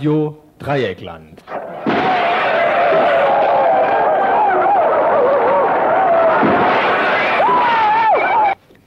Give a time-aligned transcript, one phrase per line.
[0.00, 1.44] Radio Dreieckland.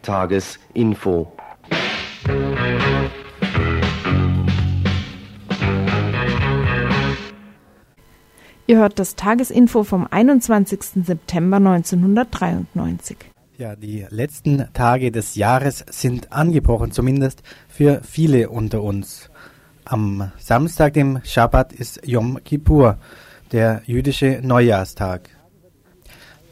[0.02, 1.32] Tagesinfo.
[8.66, 11.06] Ihr hört das Tagesinfo vom 21.
[11.06, 13.18] September 1993.
[13.60, 19.30] Ja, die letzten Tage des Jahres sind angebrochen, zumindest für viele unter uns.
[19.86, 22.98] Am Samstag, dem Schabbat, ist Yom Kippur,
[23.52, 25.30] der jüdische Neujahrstag.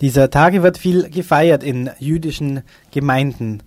[0.01, 3.63] Dieser Tage wird viel gefeiert in jüdischen Gemeinden.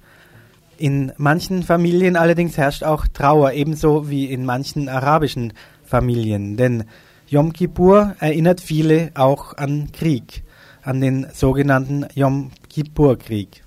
[0.77, 6.84] In manchen Familien allerdings herrscht auch Trauer, ebenso wie in manchen arabischen Familien, denn
[7.28, 10.43] Yom Kippur erinnert viele auch an Krieg,
[10.82, 13.62] an den sogenannten Yom Kippur-Krieg.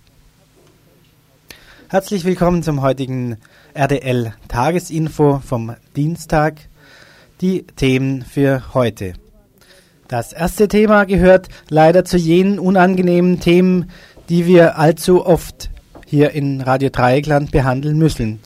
[1.90, 3.38] Herzlich willkommen zum heutigen
[3.78, 6.56] RDL Tagesinfo vom Dienstag.
[7.42, 9.14] Die Themen für heute.
[10.08, 13.92] Das erste Thema gehört leider zu jenen unangenehmen Themen,
[14.30, 15.70] die wir allzu oft
[16.08, 18.40] hier in Radio Dreieckland behandeln müssen.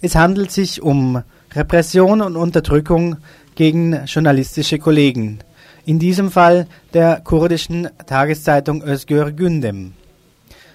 [0.00, 3.18] Es handelt sich um Repression und Unterdrückung
[3.56, 5.40] gegen journalistische Kollegen.
[5.84, 9.92] In diesem Fall der kurdischen Tageszeitung Özgür Gündem.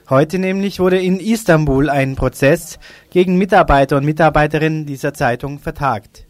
[0.08, 2.78] Heute nämlich wurde in Istanbul ein Prozess
[3.10, 6.28] gegen Mitarbeiter und Mitarbeiterinnen dieser Zeitung vertagt.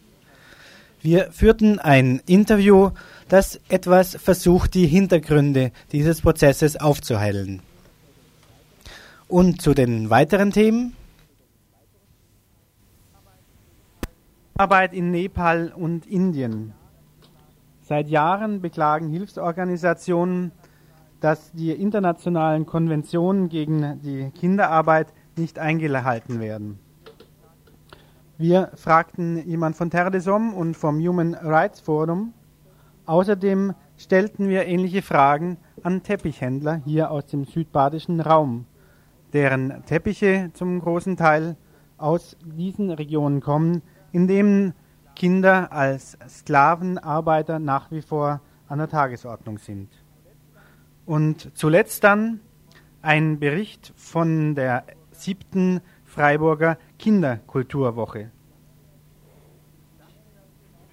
[1.01, 2.91] Wir führten ein Interview,
[3.27, 7.61] das etwas versucht, die Hintergründe dieses Prozesses aufzuhellen.
[9.27, 10.95] Und zu den weiteren Themen?
[14.55, 16.73] Arbeit in Nepal und Indien.
[17.81, 20.53] Seit Jahren beklagen Hilfsorganisationen,
[21.19, 26.79] dass die internationalen Konventionen gegen die Kinderarbeit nicht eingehalten werden.
[28.37, 32.33] Wir fragten jemand von Terre des Hommes und vom Human Rights Forum.
[33.05, 38.65] Außerdem stellten wir ähnliche Fragen an Teppichhändler hier aus dem südbadischen Raum,
[39.31, 41.55] deren Teppiche zum großen Teil
[41.97, 44.73] aus diesen Regionen kommen, in denen
[45.15, 49.89] Kinder als Sklavenarbeiter nach wie vor an der Tagesordnung sind.
[51.05, 52.39] Und zuletzt dann
[53.01, 58.31] ein Bericht von der siebten Freiburger Kinderkulturwoche.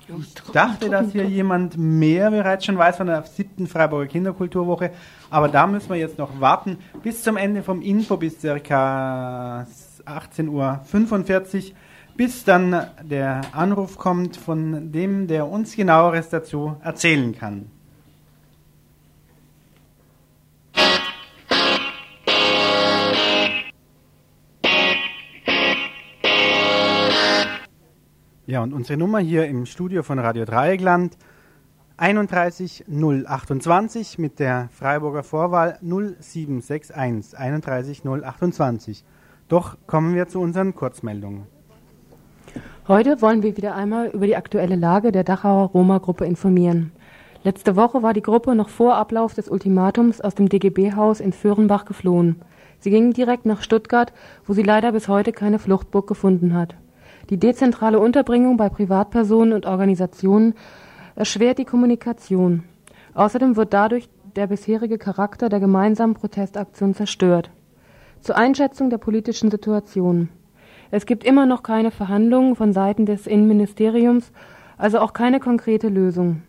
[0.09, 4.91] Ich dachte, dass hier jemand mehr bereits schon weiß von der siebten Freiburger Kinderkulturwoche,
[5.31, 9.67] aber da müssen wir jetzt noch warten bis zum Ende vom Info bis ca.
[10.05, 11.77] 18.45 Uhr
[12.17, 17.72] bis dann der Anruf kommt von dem, der uns genaueres dazu erzählen kann.
[28.53, 31.17] Ja, und unsere Nummer hier im Studio von Radio Dreieckland
[31.97, 39.05] 31028 mit der Freiburger Vorwahl 0761 31028.
[39.49, 41.47] Doch kommen wir zu unseren Kurzmeldungen.
[42.87, 46.93] Heute wollen wir wieder einmal über die aktuelle Lage der Dachauer Roma-Gruppe informieren.
[47.45, 51.87] Letzte Woche war die Gruppe noch vor Ablauf des Ultimatums aus dem DGB-Haus in Föhrenbach
[51.87, 52.43] geflohen.
[52.81, 54.13] Sie ging direkt nach Stuttgart,
[54.45, 56.77] wo sie leider bis heute keine Fluchtburg gefunden hat.
[57.32, 60.53] Die dezentrale Unterbringung bei Privatpersonen und Organisationen
[61.15, 62.65] erschwert die Kommunikation.
[63.15, 67.50] Außerdem wird dadurch der bisherige Charakter der gemeinsamen Protestaktion zerstört.
[68.21, 70.28] Zur Einschätzung der politischen Situation.
[70.91, 74.31] Es gibt immer noch keine Verhandlungen von Seiten des Innenministeriums,
[74.76, 76.42] also auch keine konkrete Lösung.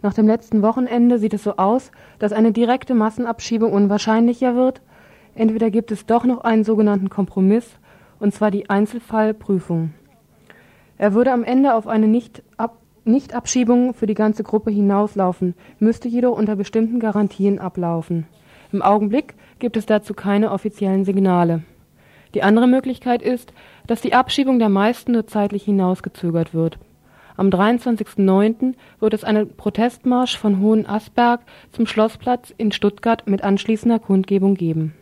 [0.00, 1.90] Nach dem letzten Wochenende sieht es so aus,
[2.20, 4.80] dass eine direkte Massenabschiebung unwahrscheinlicher wird.
[5.34, 7.68] Entweder gibt es doch noch einen sogenannten Kompromiss,
[8.20, 9.92] und zwar die Einzelfallprüfung.
[11.00, 16.36] Er würde am Ende auf eine Nicht-Ab Nicht-Abschiebung für die ganze Gruppe hinauslaufen, müsste jedoch
[16.36, 18.26] unter bestimmten Garantien ablaufen.
[18.70, 21.62] Im Augenblick gibt es dazu keine offiziellen Signale.
[22.34, 23.54] Die andere Möglichkeit ist,
[23.86, 26.78] dass die Abschiebung der meisten nur zeitlich hinausgezögert wird.
[27.34, 28.74] Am 23.09.
[28.98, 31.40] wird es einen Protestmarsch von Hohenasperg
[31.72, 34.92] zum Schlossplatz in Stuttgart mit anschließender Kundgebung geben.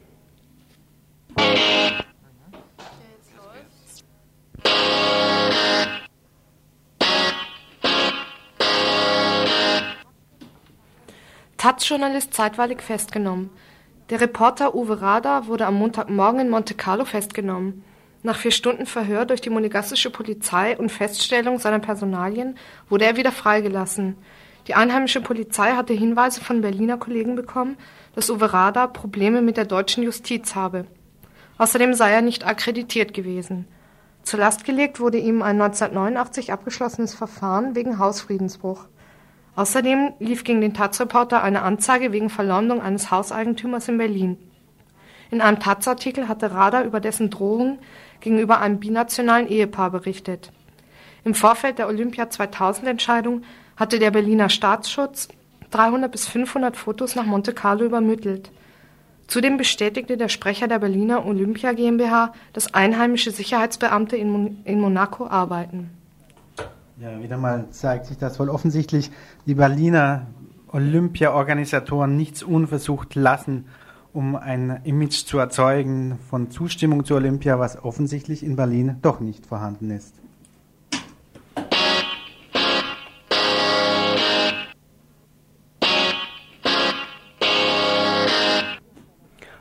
[11.78, 13.50] Taz-Journalist zeitweilig festgenommen.
[14.10, 17.84] Der Reporter Uwe Rader wurde am Montagmorgen in Monte Carlo festgenommen.
[18.24, 22.56] Nach vier Stunden Verhör durch die monegassische Polizei und Feststellung seiner Personalien
[22.88, 24.16] wurde er wieder freigelassen.
[24.66, 27.76] Die einheimische Polizei hatte Hinweise von Berliner Kollegen bekommen,
[28.16, 30.84] dass Uwe Rada Probleme mit der deutschen Justiz habe.
[31.58, 33.68] Außerdem sei er nicht akkreditiert gewesen.
[34.24, 38.86] Zur Last gelegt wurde ihm ein 1989 abgeschlossenes Verfahren wegen Hausfriedensbruch.
[39.58, 44.38] Außerdem lief gegen den Taz-Reporter eine Anzeige wegen Verleumdung eines Hauseigentümers in Berlin.
[45.32, 47.80] In einem Taz-Artikel hatte Rader über dessen Drohung
[48.20, 50.52] gegenüber einem binationalen Ehepaar berichtet.
[51.24, 53.42] Im Vorfeld der Olympia 2000 Entscheidung
[53.76, 55.26] hatte der Berliner Staatsschutz
[55.72, 58.52] 300 bis 500 Fotos nach Monte Carlo übermittelt.
[59.26, 65.97] Zudem bestätigte der Sprecher der Berliner Olympia GmbH, dass einheimische Sicherheitsbeamte in Monaco arbeiten.
[67.00, 69.12] Ja, wieder mal zeigt sich, dass wohl offensichtlich
[69.46, 70.26] die Berliner
[70.66, 73.66] Olympia-Organisatoren nichts unversucht lassen,
[74.12, 79.46] um ein Image zu erzeugen von Zustimmung zu Olympia, was offensichtlich in Berlin doch nicht
[79.46, 80.12] vorhanden ist.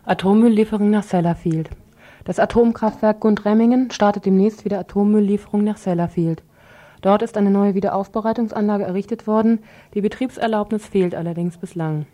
[0.06, 1.70] Atommülllieferung nach Sellafield.
[2.24, 6.42] Das Atomkraftwerk Gundremmingen startet demnächst wieder Atommülllieferung nach Sellafield.
[7.02, 9.60] Dort ist eine neue Wiederaufbereitungsanlage errichtet worden,
[9.94, 12.06] die Betriebserlaubnis fehlt allerdings bislang.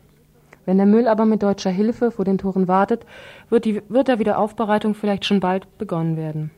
[0.66, 3.06] Wenn der Müll aber mit deutscher Hilfe vor den Toren wartet,
[3.50, 6.52] wird, die, wird der Wiederaufbereitung vielleicht schon bald begonnen werden.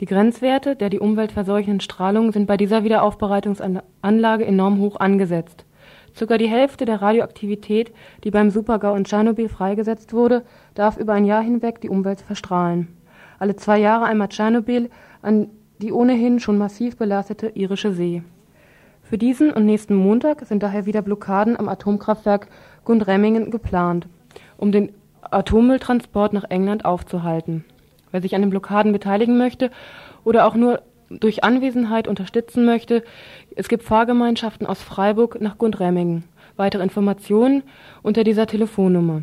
[0.00, 5.64] Die Grenzwerte der die Umwelt verseuchenden Strahlung sind bei dieser Wiederaufbereitungsanlage enorm hoch angesetzt.
[6.12, 7.92] Sogar die Hälfte der Radioaktivität,
[8.22, 12.88] die beim Supergau in Tschernobyl freigesetzt wurde, darf über ein Jahr hinweg die Umwelt verstrahlen.
[13.38, 14.90] Alle zwei Jahre einmal Tschernobyl
[15.22, 15.48] an
[15.84, 18.22] die ohnehin schon massiv belastete irische See.
[19.02, 22.48] Für diesen und nächsten Montag sind daher wieder Blockaden am Atomkraftwerk
[22.86, 24.06] Gundremmingen geplant,
[24.56, 27.66] um den Atommülltransport nach England aufzuhalten.
[28.12, 29.70] Wer sich an den Blockaden beteiligen möchte
[30.24, 33.04] oder auch nur durch Anwesenheit unterstützen möchte,
[33.54, 36.24] es gibt Fahrgemeinschaften aus Freiburg nach Gundremmingen.
[36.56, 37.62] Weitere Informationen
[38.02, 39.20] unter dieser Telefonnummer.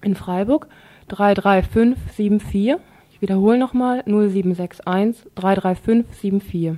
[0.00, 0.68] In Freiburg
[1.08, 2.76] 33574
[3.22, 6.72] ich wiederhole nochmal 0761 335 74.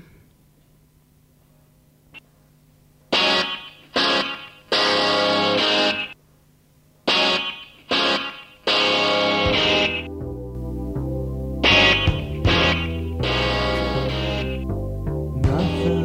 [15.40, 16.03] Nothing.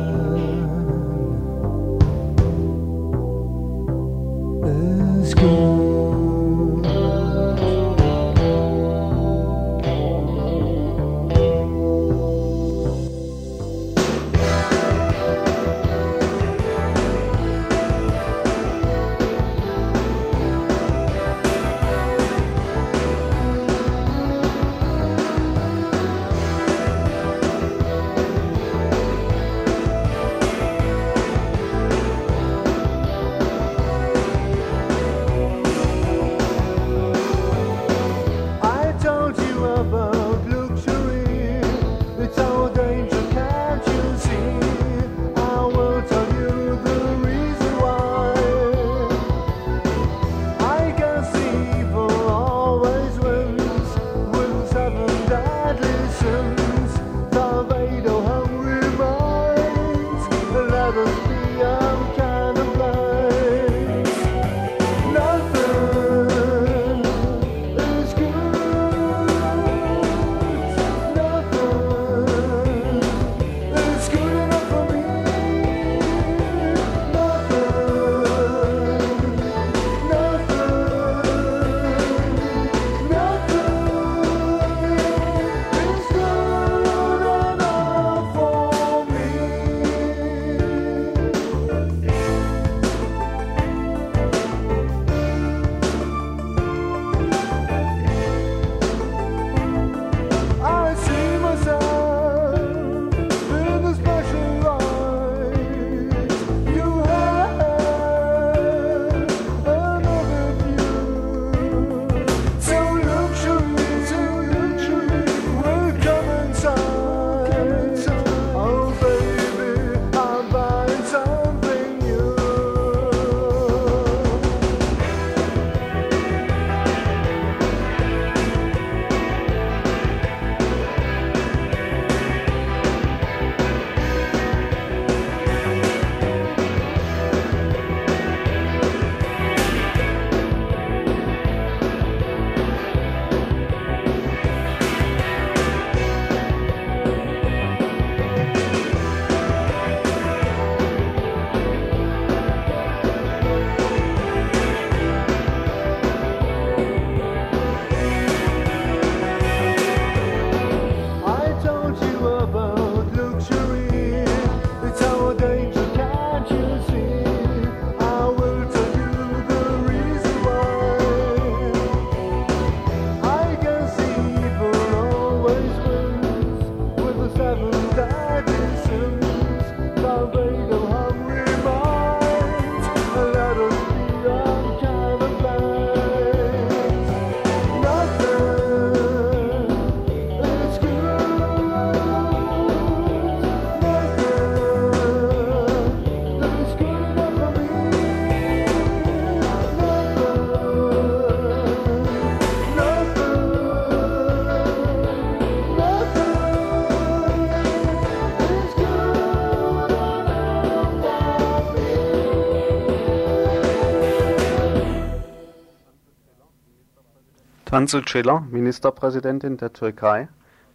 [217.80, 220.28] Tansu Çiller, Ministerpräsidentin der Türkei,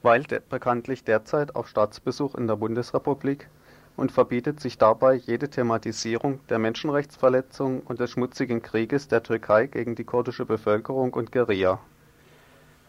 [0.02, 3.50] weilt bekanntlich derzeit auf Staatsbesuch in der Bundesrepublik
[3.94, 9.96] und verbietet sich dabei jede Thematisierung der Menschenrechtsverletzungen und des schmutzigen Krieges der Türkei gegen
[9.96, 11.78] die kurdische Bevölkerung und Guerilla.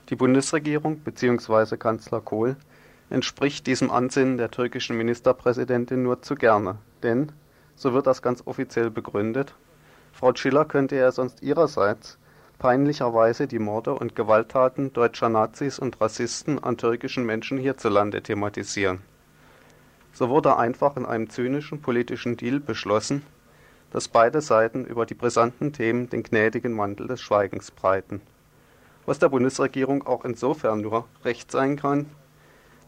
[0.08, 1.76] Die Bundesregierung bzw.
[1.76, 2.56] Kanzler Kohl
[3.10, 7.34] entspricht diesem Ansinnen der türkischen Ministerpräsidentin nur zu gerne, denn,
[7.76, 9.56] so wird das ganz offiziell begründet,
[10.14, 12.18] Frau Schiller könnte ja sonst ihrerseits
[12.60, 19.02] peinlicherweise die Morde und Gewalttaten deutscher Nazis und Rassisten an türkischen Menschen hierzulande thematisieren.
[20.14, 23.24] So wurde einfach in einem zynischen politischen Deal beschlossen,
[23.92, 28.22] dass beide Seiten über die brisanten Themen den gnädigen Mantel des Schweigens breiten.
[29.06, 32.08] Was der Bundesregierung auch insofern nur recht sein kann,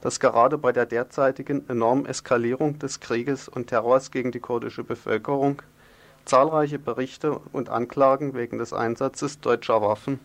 [0.01, 5.61] dass gerade bei der derzeitigen enormen Eskalierung des Krieges und Terrors gegen die kurdische Bevölkerung
[6.27, 10.19] zahlreiche Berichte und Anklagen wegen des Einsatzes deutscher Waffen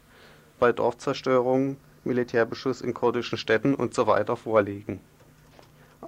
[0.58, 4.24] bei Dorfzerstörungen, Militärbeschuss in kurdischen Städten usw.
[4.26, 5.00] So vorliegen.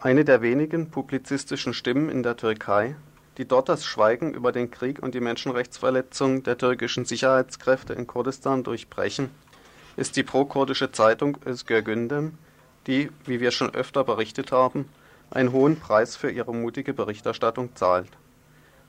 [0.00, 2.96] Eine der wenigen publizistischen Stimmen in der Türkei,
[3.38, 8.64] die dort das Schweigen über den Krieg und die Menschenrechtsverletzungen der türkischen Sicherheitskräfte in Kurdistan
[8.64, 9.30] durchbrechen,
[9.96, 12.36] ist die pro-kurdische Zeitung Özgür Gündem,
[12.88, 14.88] die, wie wir schon öfter berichtet haben,
[15.30, 18.08] einen hohen Preis für ihre mutige Berichterstattung zahlt.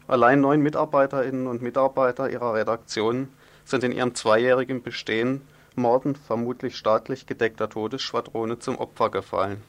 [0.07, 3.29] Allein neun Mitarbeiterinnen und Mitarbeiter ihrer Redaktion
[3.63, 5.41] sind in ihrem zweijährigen Bestehen
[5.75, 9.62] Morden vermutlich staatlich gedeckter Todesschwadrone zum Opfer gefallen.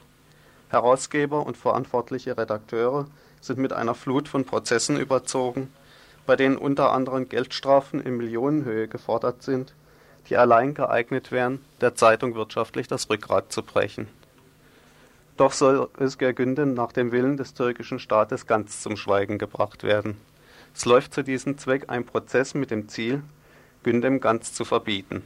[0.68, 3.06] Herausgeber und verantwortliche Redakteure
[3.40, 5.72] sind mit einer Flut von Prozessen überzogen,
[6.26, 9.74] bei denen unter anderem Geldstrafen in Millionenhöhe gefordert sind,
[10.28, 14.08] die allein geeignet wären, der Zeitung wirtschaftlich das Rückgrat zu brechen.
[15.36, 20.16] Doch soll Özgür Gündem nach dem Willen des türkischen Staates ganz zum Schweigen gebracht werden.
[20.74, 23.22] Es läuft zu diesem Zweck ein Prozess mit dem Ziel,
[23.82, 25.22] Gündem ganz zu verbieten.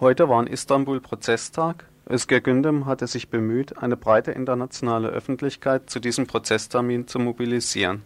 [0.00, 1.84] Heute war in Istanbul Prozesstag.
[2.08, 8.02] Özgür Gündem hatte sich bemüht, eine breite internationale Öffentlichkeit zu diesem Prozesstermin zu mobilisieren.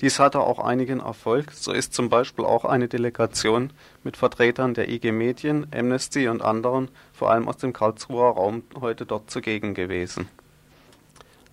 [0.00, 3.72] Dies hatte auch einigen Erfolg, so ist zum Beispiel auch eine Delegation
[4.04, 9.06] mit Vertretern der IG Medien, Amnesty und anderen, vor allem aus dem Karlsruher Raum, heute
[9.06, 10.28] dort zugegen gewesen.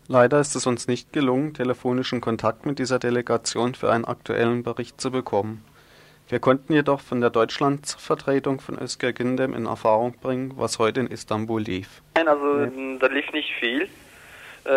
[0.08, 5.00] Leider ist es uns nicht gelungen, telefonischen Kontakt mit dieser Delegation für einen aktuellen Bericht
[5.00, 5.64] zu bekommen.
[6.28, 11.08] Wir konnten jedoch von der Deutschlandvertretung von Özgür Gündem in Erfahrung bringen, was heute in
[11.08, 12.02] Istanbul lief.
[12.16, 12.98] Nein, also nee.
[13.00, 13.88] da lief nicht viel.
[14.66, 14.70] Äh,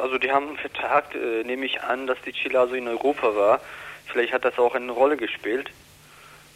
[0.00, 3.60] also die haben vertagt, äh, nehme ich an, dass die Chile also in Europa war.
[4.06, 5.70] Vielleicht hat das auch eine Rolle gespielt.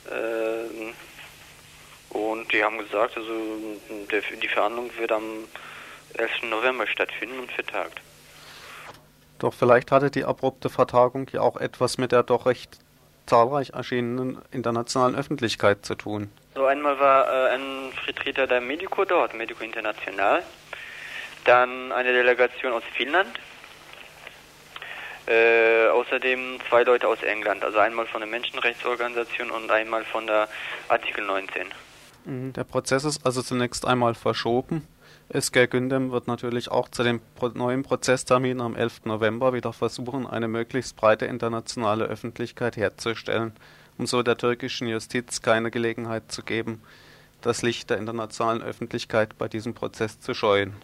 [0.06, 0.92] Äh,
[2.16, 3.32] und die haben gesagt, also
[4.10, 5.22] der, die Verhandlung wird am
[6.18, 6.50] 11.
[6.50, 8.00] November stattfinden und vertagt.
[9.38, 12.78] Doch vielleicht hatte die abrupte Vertagung ja auch etwas mit der doch recht
[13.26, 16.30] zahlreich erschienenen internationalen Öffentlichkeit zu tun.
[16.54, 20.42] So einmal war äh, ein Vertreter der Medico dort, Medico International,
[21.44, 23.28] dann eine Delegation aus Finnland,
[25.26, 30.48] äh, außerdem zwei Leute aus England, also einmal von der Menschenrechtsorganisation und einmal von der
[30.88, 31.66] Artikel 19.
[32.24, 34.86] Mhm, der Prozess ist also zunächst einmal verschoben
[35.34, 37.20] Özgür Gündem wird natürlich auch zu dem
[37.54, 39.06] neuen Prozesstermin am 11.
[39.06, 43.52] November wieder versuchen, eine möglichst breite internationale Öffentlichkeit herzustellen,
[43.98, 46.80] um so der türkischen Justiz keine Gelegenheit zu geben,
[47.40, 50.74] das Licht der internationalen Öffentlichkeit bei diesem Prozess zu scheuen.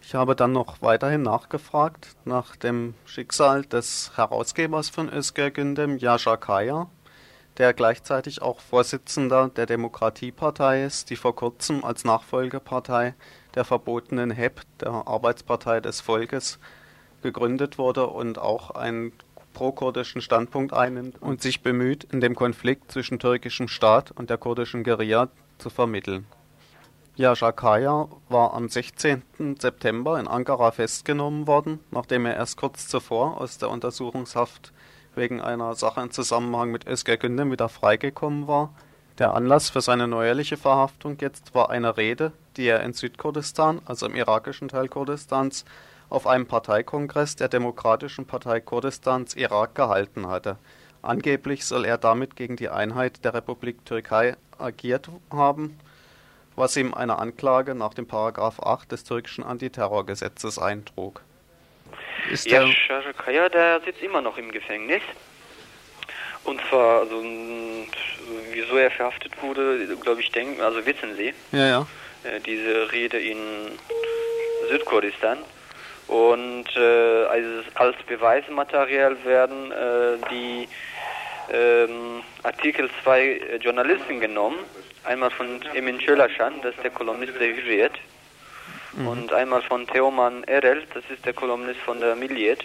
[0.00, 6.36] Ich habe dann noch weiterhin nachgefragt nach dem Schicksal des Herausgebers von Özgür Gündem, Yasha
[6.36, 6.88] Kaya,
[7.58, 13.14] der gleichzeitig auch Vorsitzender der Demokratiepartei ist, die vor kurzem als Nachfolgepartei
[13.54, 16.58] der verbotenen HEP, der Arbeitspartei des Volkes,
[17.22, 19.12] gegründet wurde und auch einen
[19.52, 24.84] pro-kurdischen Standpunkt einnimmt und sich bemüht, in dem Konflikt zwischen türkischem Staat und der kurdischen
[24.84, 25.28] Guerilla
[25.58, 26.26] zu vermitteln.
[27.14, 29.22] Yasha Kaya war am 16.
[29.58, 34.72] September in Ankara festgenommen worden, nachdem er erst kurz zuvor aus der Untersuchungshaft
[35.14, 38.72] wegen einer Sache im Zusammenhang mit Özgür Gündem wieder freigekommen war.
[39.18, 44.06] Der Anlass für seine neuerliche Verhaftung jetzt war eine Rede, die er in Südkurdistan, also
[44.06, 45.64] im irakischen Teil Kurdistans,
[46.08, 50.58] auf einem Parteikongress der Demokratischen Partei Kurdistans Irak gehalten hatte.
[51.00, 55.78] Angeblich soll er damit gegen die Einheit der Republik Türkei agiert haben,
[56.54, 61.22] was ihm eine Anklage nach dem Paragraph 8 des türkischen Antiterrorgesetzes eintrug.
[62.30, 62.64] Ist ja,
[63.18, 65.02] Kaya, der sitzt immer noch im Gefängnis.
[66.44, 67.22] Und zwar, also,
[68.52, 71.32] wieso er verhaftet wurde, glaube ich, denken, also wissen Sie.
[71.52, 71.86] Ja, ja.
[72.24, 73.38] Äh, diese Rede in
[74.70, 75.38] Südkurdistan.
[76.08, 80.68] Und äh, als, als Beweismaterial werden äh, die
[81.52, 84.58] ähm, Artikel zwei äh, Journalisten genommen.
[85.04, 87.92] Einmal von Emin Çölaşan, das ist der Kolumnist der Hürriyet.
[88.92, 89.08] Mhm.
[89.08, 92.60] Und einmal von Teoman Erel, das ist der Kolumnist von der Milliyet.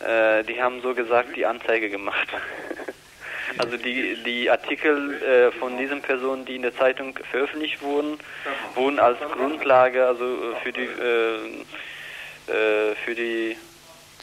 [0.00, 2.28] Äh, die haben so gesagt die Anzeige gemacht.
[3.58, 8.18] also die, die Artikel äh, von diesen Personen, die in der Zeitung veröffentlicht wurden,
[8.74, 11.64] wurden als Grundlage also äh, für die äh,
[12.46, 13.56] äh, für die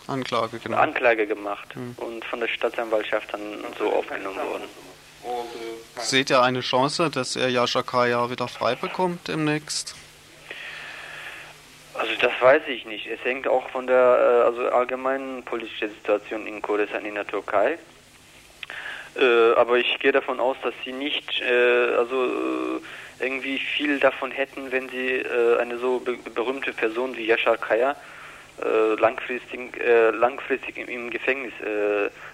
[0.07, 0.77] Anklage, genau.
[0.77, 1.95] Anklage gemacht mhm.
[1.97, 4.63] und von der Staatsanwaltschaft dann so aufgenommen worden.
[5.97, 9.95] Seht ihr eine Chance, dass er Yasha Kaya wieder frei bekommt demnächst?
[11.93, 13.07] Also das weiß ich nicht.
[13.07, 17.77] Es hängt auch von der äh, also allgemeinen politischen Situation in Kurdistan in der Türkei.
[19.15, 24.31] Äh, aber ich gehe davon aus, dass sie nicht äh, also äh, irgendwie viel davon
[24.31, 27.95] hätten, wenn sie äh, eine so be berühmte Person wie Yashar Kaya
[28.63, 29.81] äh, langfristig,
[30.13, 31.53] langfristig im, im Gefängnis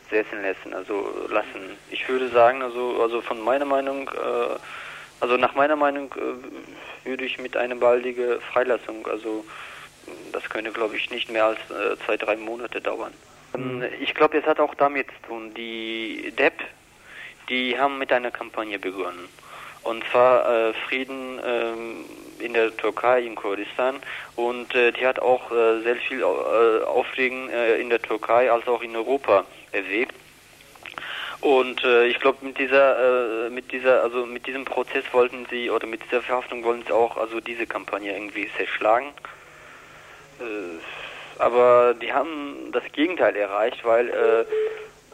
[0.09, 0.73] setzen lassen.
[0.73, 1.77] Also lassen.
[1.89, 4.09] Ich würde sagen, also also von meiner Meinung,
[5.19, 6.13] also nach meiner Meinung
[7.05, 9.45] würde ich mit einer baldigen Freilassung, also
[10.33, 11.59] das könnte, glaube ich, nicht mehr als
[12.05, 13.13] zwei, drei Monate dauern.
[13.57, 13.83] Mhm.
[13.99, 16.53] Ich glaube, es hat auch damit zu tun, die DEP,
[17.49, 19.27] die haben mit einer Kampagne begonnen.
[19.83, 23.95] Und zwar äh, Frieden äh, in der Türkei, in Kurdistan.
[24.35, 28.81] Und äh, die hat auch äh, sehr viel äh, Aufregen in der Türkei als auch
[28.81, 30.13] in Europa erwägt.
[31.41, 35.69] Und äh, ich glaube, mit dieser, äh, mit dieser, also mit diesem Prozess wollten sie
[35.69, 39.09] oder mit dieser Verhaftung wollen sie auch also diese Kampagne irgendwie zerschlagen.
[40.39, 40.79] Äh,
[41.39, 44.45] aber die haben das Gegenteil erreicht, weil äh,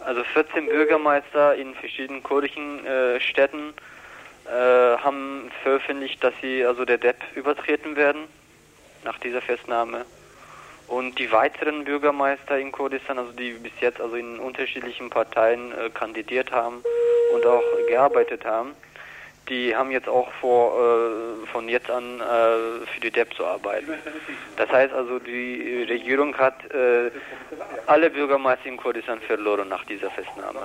[0.05, 3.73] also 14 Bürgermeister in verschiedenen kurdischen äh, Städten
[4.45, 8.25] äh, haben veröffentlicht, dass sie also der DEP übertreten werden
[9.03, 10.05] nach dieser Festnahme.
[10.87, 15.89] Und die weiteren Bürgermeister in Kurdistan, also die bis jetzt also in unterschiedlichen Parteien äh,
[15.89, 16.83] kandidiert haben
[17.33, 18.75] und auch gearbeitet haben,
[19.49, 23.93] die haben jetzt auch vor, äh, von jetzt an äh, für die DEP zu arbeiten.
[24.57, 27.11] Das heißt also, die Regierung hat äh,
[27.87, 30.61] alle Bürgermeister in Kurdistan verloren nach dieser Festnahme.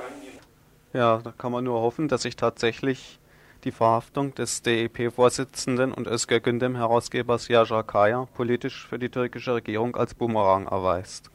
[0.93, 3.19] Ja, da kann man nur hoffen, dass sich tatsächlich
[3.65, 10.15] die Verhaftung des DEP-Vorsitzenden und Özgür Gündem-Herausgebers Yajar Kaya politisch für die türkische Regierung als
[10.15, 11.31] Bumerang erweist.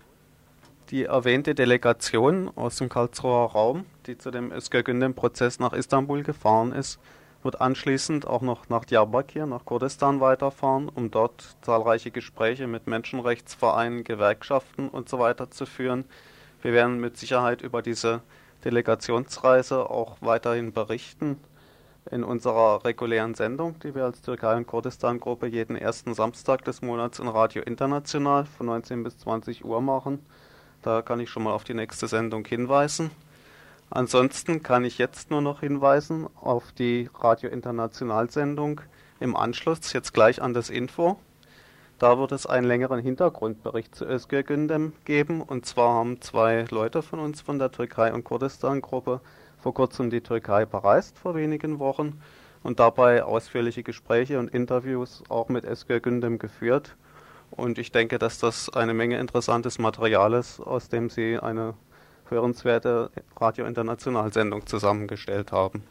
[0.89, 6.71] Die erwähnte Delegation aus dem Karlsruher Raum, die zu dem Özgür Gündem-Prozess nach Istanbul gefahren
[6.71, 6.99] ist,
[7.43, 14.03] wird anschließend auch noch nach Diyarbakir, nach Kurdistan weiterfahren, um dort zahlreiche Gespräche mit Menschenrechtsvereinen,
[14.03, 15.33] Gewerkschaften usw.
[15.37, 16.05] So zu führen.
[16.61, 18.21] Wir werden mit Sicherheit über diese
[18.63, 21.37] Delegationsreise auch weiterhin berichten
[22.11, 27.19] in unserer regulären Sendung, die wir als Türkei- und Kurdistan-Gruppe jeden ersten Samstag des Monats
[27.19, 30.25] in Radio International von 19 bis 20 Uhr machen.
[30.81, 33.11] Da kann ich schon mal auf die nächste Sendung hinweisen.
[33.95, 38.81] Ansonsten kann ich jetzt nur noch hinweisen auf die Radio International Sendung
[39.19, 41.19] im Anschluss, jetzt gleich an das Info.
[41.99, 45.43] Da wird es einen längeren Hintergrundbericht zu Özgür Gündem geben.
[45.43, 49.21] Und zwar haben zwei Leute von uns von der Türkei- und Kurdistan-Gruppe
[49.59, 52.19] vor kurzem die Türkei bereist, vor wenigen Wochen,
[52.63, 56.95] und dabei ausführliche Gespräche und Interviews auch mit Özgür Gündem geführt.
[57.51, 61.75] Und ich denke, dass das eine Menge interessantes Material ist, aus dem sie eine
[62.29, 65.83] hörenswerte Radio International Sendung zusammengestellt haben.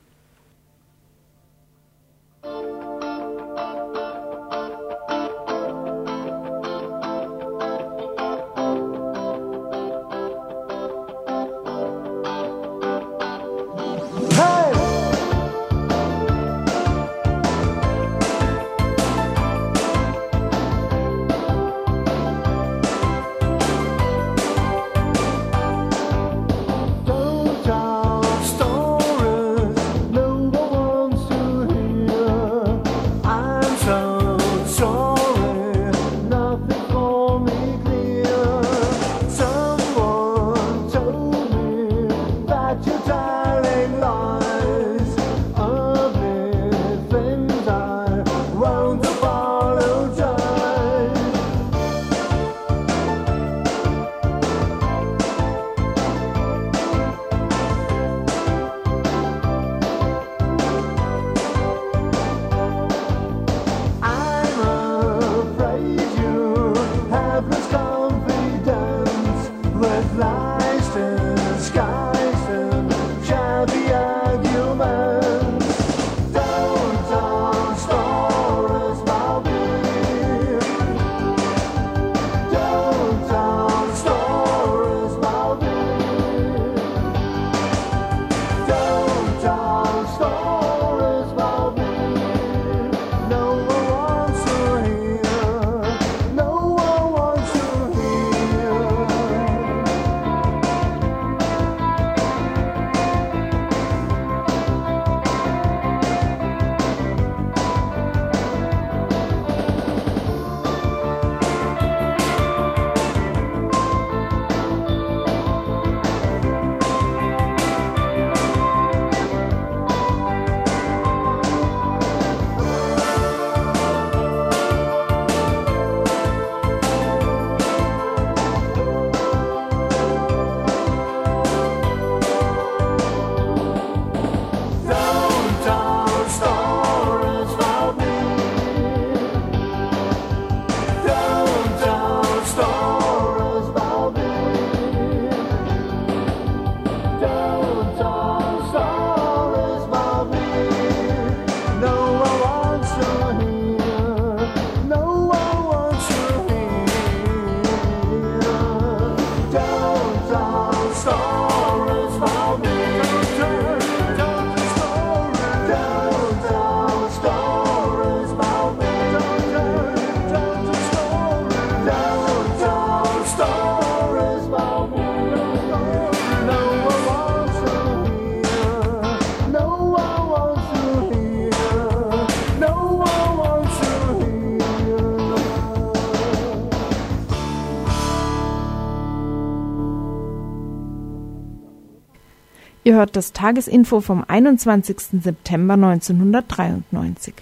[192.85, 195.23] Ihr hört das Tagesinfo vom 21.
[195.23, 197.35] September 1993.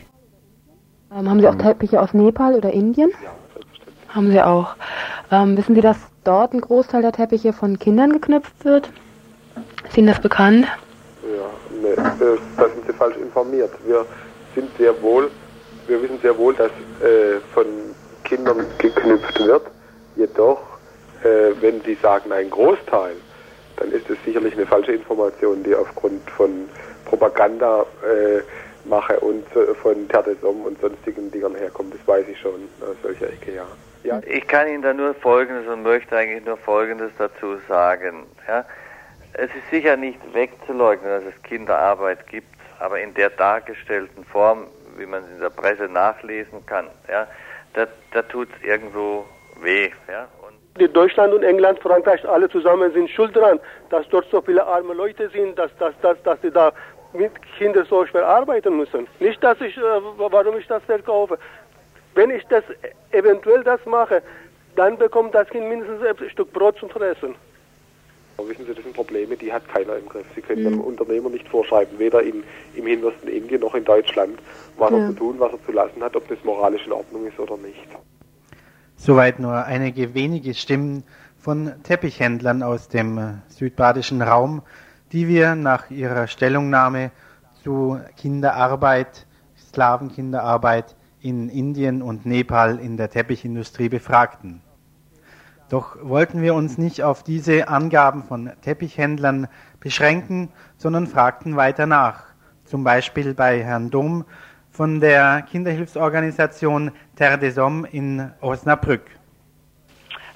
[1.17, 3.11] Ähm, haben Sie auch Teppiche aus Nepal oder Indien?
[3.11, 4.15] Ja, selbstverständlich.
[4.15, 4.77] Haben Sie auch.
[5.31, 8.91] Ähm, wissen Sie, dass dort ein Großteil der Teppiche von Kindern geknüpft wird?
[9.89, 10.67] Ist Ihnen das bekannt?
[11.23, 13.71] Ja, ne, äh, da sind Sie falsch informiert.
[13.87, 14.05] Wir
[14.55, 15.31] sind sehr wohl,
[15.87, 17.65] wir wissen sehr wohl, dass äh, von
[18.25, 19.63] Kindern geknüpft wird.
[20.17, 20.61] Jedoch,
[21.25, 23.15] äh, wenn Sie sagen ein Großteil,
[23.81, 26.69] dann ist es sicherlich eine falsche Information, die aufgrund von
[27.07, 28.43] Propaganda äh,
[28.89, 31.95] mache und äh, von Terdesom und sonstigen Dingern herkommt.
[31.95, 33.67] Das weiß ich schon aus solcher Ecke, ja.
[34.05, 34.21] ja.
[34.27, 38.27] Ich kann Ihnen da nur Folgendes und möchte eigentlich nur Folgendes dazu sagen.
[38.47, 38.65] Ja?
[39.33, 44.67] Es ist sicher nicht wegzuleugnen, dass es Kinderarbeit gibt, aber in der dargestellten Form,
[44.99, 47.27] wie man es in der Presse nachlesen kann, ja,
[47.73, 49.25] da, da tut es irgendwo
[49.63, 49.91] weh.
[50.09, 50.29] Ja?
[50.75, 53.59] Deutschland und England, Frankreich, alle zusammen sind schuld dran,
[53.91, 56.73] dass dort so viele arme Leute sind, dass, dass, dass, dass die da
[57.13, 59.07] mit Kindern so schwer arbeiten müssen.
[59.19, 59.81] Nicht, dass ich, äh,
[60.17, 61.39] warum ich das verkaufe.
[62.15, 62.65] Wenn ich das
[63.11, 64.23] eventuell das mache,
[64.77, 67.35] dann bekommt das Kind mindestens ein Stück Brot zum Fressen.
[68.39, 70.25] Wissen Sie, das sind Probleme, die hat keiner im Griff.
[70.35, 70.69] Sie können mhm.
[70.69, 72.43] einem Unternehmer nicht vorschreiben, weder in,
[72.75, 74.39] im hintersten Indien noch in Deutschland,
[74.79, 74.99] was ja.
[74.99, 77.59] er zu tun, was er zu lassen hat, ob das moralisch in Ordnung ist oder
[77.59, 77.87] nicht.
[79.03, 81.05] Soweit nur einige wenige Stimmen
[81.39, 84.61] von Teppichhändlern aus dem äh, südbadischen Raum,
[85.11, 87.11] die wir nach ihrer Stellungnahme
[87.65, 94.61] zu Kinderarbeit, Sklavenkinderarbeit in Indien und Nepal in der Teppichindustrie befragten.
[95.71, 99.49] Doch wollten wir uns nicht auf diese Angaben von Teppichhändlern
[99.81, 102.25] beschränken, sondern fragten weiter nach.
[102.67, 104.27] Zum Beispiel bei Herrn Dom
[104.81, 109.03] von der Kinderhilfsorganisation Terre des Hommes in Osnabrück.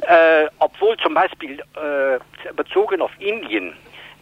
[0.03, 3.73] Äh, obwohl zum Beispiel äh, bezogen auf Indien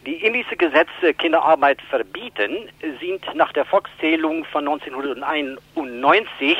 [0.05, 2.69] die indische Gesetze Kinderarbeit verbieten,
[3.01, 6.57] sind nach der Volkszählung von 1991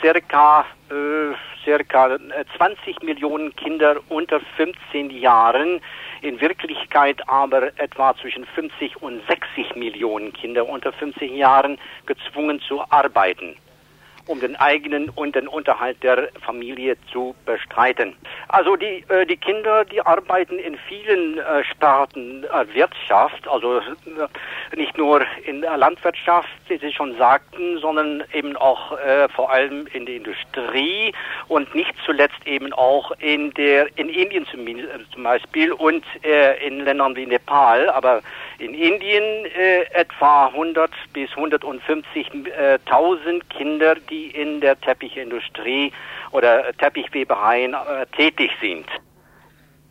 [0.00, 2.18] circa, äh, circa
[2.56, 5.80] 20 Millionen Kinder unter 15 Jahren
[6.22, 12.82] in Wirklichkeit aber etwa zwischen 50 und 60 Millionen Kinder unter 50 Jahren gezwungen zu
[12.90, 13.56] arbeiten
[14.26, 18.14] um den eigenen und den Unterhalt der Familie zu bestreiten.
[18.48, 24.76] Also die, äh, die Kinder, die arbeiten in vielen äh, Sparten äh, Wirtschaft, also äh,
[24.76, 29.86] nicht nur in der Landwirtschaft, wie Sie schon sagten, sondern eben auch äh, vor allem
[29.92, 31.12] in der Industrie
[31.48, 34.66] und nicht zuletzt eben auch in der in Indien zum,
[35.12, 38.22] zum Beispiel und äh, in Ländern wie Nepal, aber
[38.58, 45.92] in Indien äh, etwa 100 bis 150.000 äh, Kinder, die in der Teppichindustrie
[46.32, 48.86] oder Teppichwebereien äh, tätig sind.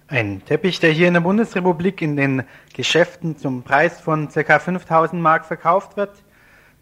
[0.07, 2.43] Ein Teppich, der hier in der Bundesrepublik in den
[2.75, 4.59] Geschäften zum Preis von ca.
[4.59, 6.23] 5000 Mark verkauft wird,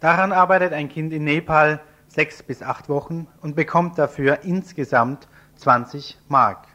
[0.02, 6.17] daran arbeitet ein Kind in Nepal sechs bis acht Wochen und bekommt dafür insgesamt 20
[6.28, 6.67] Mark.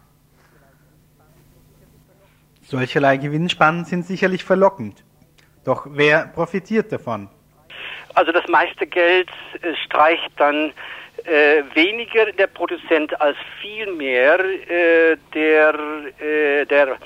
[2.69, 5.03] Solcherlei Gewinnspannen sind sicherlich verlockend.
[5.65, 7.31] Doch wer profitiert davon?
[8.15, 9.31] Also das meiste Geld
[9.63, 10.75] äh, streicht dann
[11.25, 15.75] äh, weniger der Produzent als vielmehr äh, der,
[16.21, 16.99] äh, der,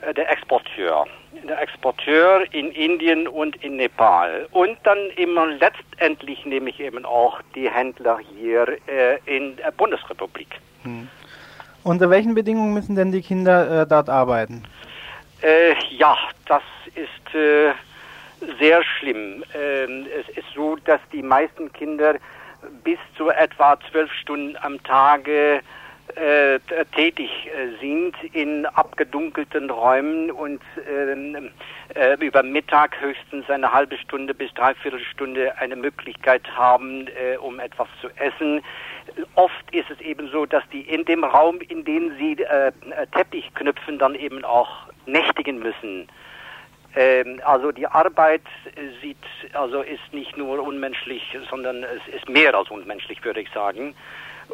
[0.00, 1.08] äh, der Exporteur.
[1.42, 4.46] Der Exporteur in Indien und in Nepal.
[4.52, 10.60] Und dann immer letztendlich nehme ich eben auch die Händler hier äh, in der Bundesrepublik.
[10.84, 11.08] Hm.
[11.82, 14.62] Unter welchen Bedingungen müssen denn die Kinder dort arbeiten?
[15.42, 16.62] Äh, ja, das
[16.94, 17.72] ist äh,
[18.58, 19.44] sehr schlimm.
[19.54, 22.16] Ähm, es ist so, dass die meisten Kinder
[22.84, 25.62] bis zu etwa zwölf Stunden am Tage
[26.16, 26.60] äh,
[26.94, 31.50] tätig äh, sind in abgedunkelten Räumen und ähm,
[31.94, 37.60] äh, über Mittag höchstens eine halbe Stunde bis dreiviertel Stunde eine Möglichkeit haben, äh, um
[37.60, 38.62] etwas zu essen.
[39.34, 42.72] Oft ist es eben so, dass die in dem Raum, in dem sie äh,
[43.12, 44.68] Teppich knüpfen, dann eben auch
[45.06, 46.08] nächtigen müssen.
[46.94, 48.42] Ähm, also die Arbeit
[49.00, 49.16] sieht,
[49.52, 53.94] also ist nicht nur unmenschlich, sondern es ist mehr als unmenschlich, würde ich sagen.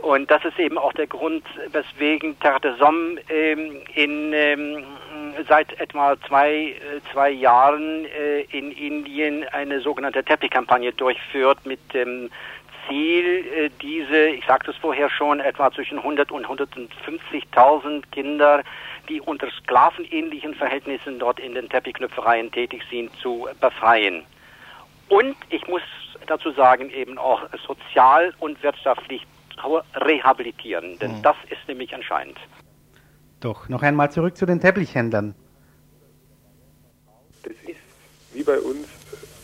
[0.03, 4.85] Und das ist eben auch der Grund, weswegen Terre de Somme ähm, in, ähm,
[5.49, 12.31] seit etwa zwei, äh, zwei Jahren äh, in Indien eine sogenannte Teppichkampagne durchführt mit dem
[12.87, 18.63] Ziel, äh, diese, ich sagte es vorher schon, etwa zwischen 100 und 150.000 Kinder,
[19.09, 24.25] die unter sklavenähnlichen Verhältnissen dort in den Teppichknüpfereien tätig sind, zu befreien.
[25.09, 25.83] Und ich muss
[26.27, 29.27] dazu sagen, eben auch sozial und wirtschaftlich
[29.95, 31.23] rehabilitieren, denn mhm.
[31.23, 32.39] das ist nämlich entscheidend.
[33.41, 35.35] Doch, noch einmal zurück zu den Teppichhändlern.
[37.43, 37.77] Das ist
[38.33, 38.87] wie bei uns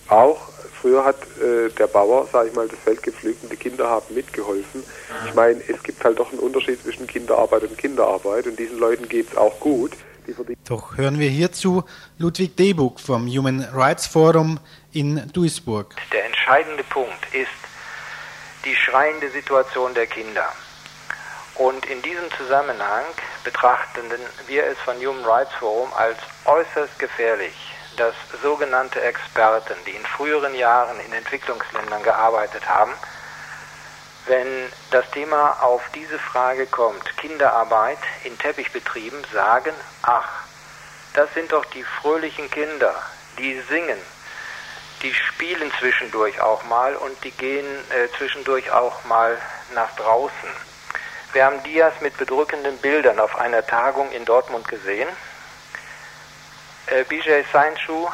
[0.09, 0.39] auch.
[0.81, 4.13] Früher hat äh, der Bauer, sage ich mal, das Feld gepflügt und die Kinder haben
[4.15, 4.83] mitgeholfen.
[5.29, 9.09] Ich meine, es gibt halt doch einen Unterschied zwischen Kinderarbeit und Kinderarbeit und diesen Leuten
[9.09, 9.93] geht es auch gut.
[10.69, 11.85] Doch hören wir hierzu
[12.19, 14.59] Ludwig Debug vom Human Rights Forum
[14.93, 15.95] in Duisburg.
[16.13, 17.62] Der entscheidende Punkt ist
[18.65, 20.47] die schreiende Situation der Kinder.
[21.55, 23.05] Und in diesem Zusammenhang
[23.45, 24.11] betrachten
[24.47, 27.55] wir es von Human Rights Forum als äußerst gefährlich,
[27.97, 32.93] dass sogenannte Experten, die in früheren Jahren in Entwicklungsländern gearbeitet haben,
[34.27, 40.45] wenn das Thema auf diese Frage kommt, Kinderarbeit in Teppichbetrieben, sagen, ach,
[41.15, 42.95] das sind doch die fröhlichen Kinder,
[43.39, 43.99] die singen,
[45.03, 49.37] die spielen zwischendurch auch mal und die gehen äh, zwischendurch auch mal
[49.75, 50.49] nach draußen.
[51.33, 55.09] Wir haben Dias mit bedrückenden Bildern auf einer Tagung in Dortmund gesehen.
[56.87, 58.09] Äh, Bijay Sainshu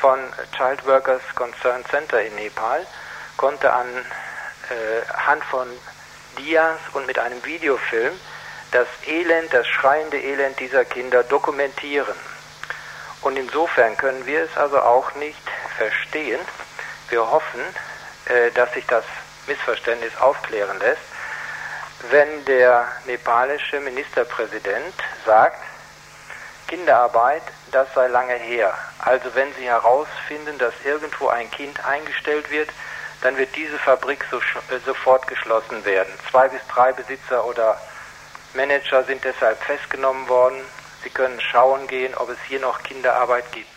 [0.00, 0.18] von
[0.56, 2.86] Child Workers Concern Center in Nepal
[3.36, 4.04] konnte anhand
[4.70, 5.68] äh, von
[6.38, 8.18] Dias und mit einem Videofilm
[8.72, 12.14] das Elend, das schreiende Elend dieser Kinder dokumentieren.
[13.24, 15.42] Und insofern können wir es also auch nicht
[15.76, 16.40] verstehen.
[17.08, 17.60] Wir hoffen,
[18.26, 19.04] äh, dass sich das
[19.46, 21.02] Missverständnis aufklären lässt
[22.10, 25.58] wenn der nepalische Ministerpräsident sagt,
[26.66, 28.72] Kinderarbeit, das sei lange her.
[28.98, 32.70] Also wenn Sie herausfinden, dass irgendwo ein Kind eingestellt wird,
[33.22, 36.12] dann wird diese Fabrik so, äh, sofort geschlossen werden.
[36.30, 37.80] Zwei bis drei Besitzer oder
[38.54, 40.60] Manager sind deshalb festgenommen worden.
[41.04, 43.68] Sie können schauen gehen, ob es hier noch Kinderarbeit gibt.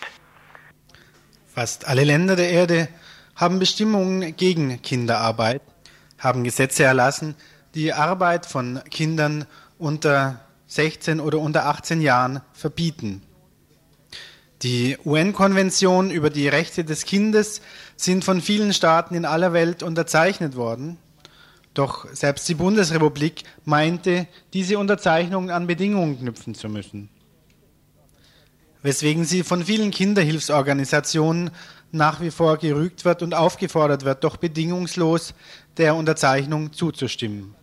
[1.54, 2.88] Fast alle Länder der Erde
[3.36, 5.60] haben Bestimmungen gegen Kinderarbeit,
[6.18, 7.34] haben Gesetze erlassen,
[7.74, 9.46] die Arbeit von Kindern
[9.78, 13.22] unter 16 oder unter 18 Jahren verbieten.
[14.62, 17.60] Die UN-Konvention über die Rechte des Kindes
[17.96, 20.96] sind von vielen Staaten in aller Welt unterzeichnet worden.
[21.74, 27.10] Doch selbst die Bundesrepublik meinte, diese Unterzeichnung an Bedingungen knüpfen zu müssen.
[28.82, 31.50] Weswegen sie von vielen Kinderhilfsorganisationen
[31.90, 35.34] nach wie vor gerügt wird und aufgefordert wird, doch bedingungslos
[35.76, 37.54] der Unterzeichnung zuzustimmen.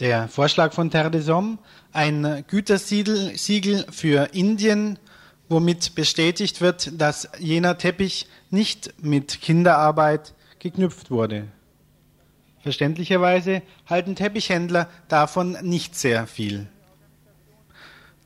[0.00, 1.58] Der Vorschlag von Terre des Hommes,
[1.92, 4.98] ein Gütersiegel für Indien,
[5.48, 11.48] womit bestätigt wird, dass jener Teppich nicht mit Kinderarbeit geknüpft wurde.
[12.62, 16.68] Verständlicherweise halten Teppichhändler davon nicht sehr viel.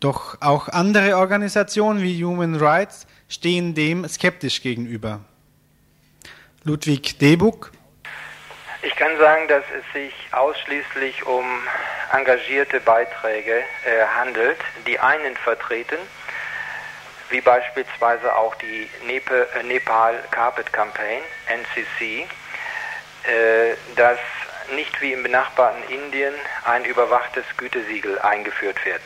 [0.02, 5.20] Doch auch andere Organisationen wie Human Rights stehen dem skeptisch gegenüber.
[6.64, 7.72] Ludwig Debuk
[8.84, 11.44] ich kann sagen, dass es sich ausschließlich um
[12.12, 15.98] engagierte Beiträge äh, handelt, die einen vertreten,
[17.30, 22.26] wie beispielsweise auch die Nepal, äh, Nepal Carpet Campaign, NCC,
[23.22, 24.18] äh, dass
[24.74, 26.34] nicht wie im benachbarten Indien
[26.64, 29.02] ein überwachtes Gütesiegel eingeführt wird.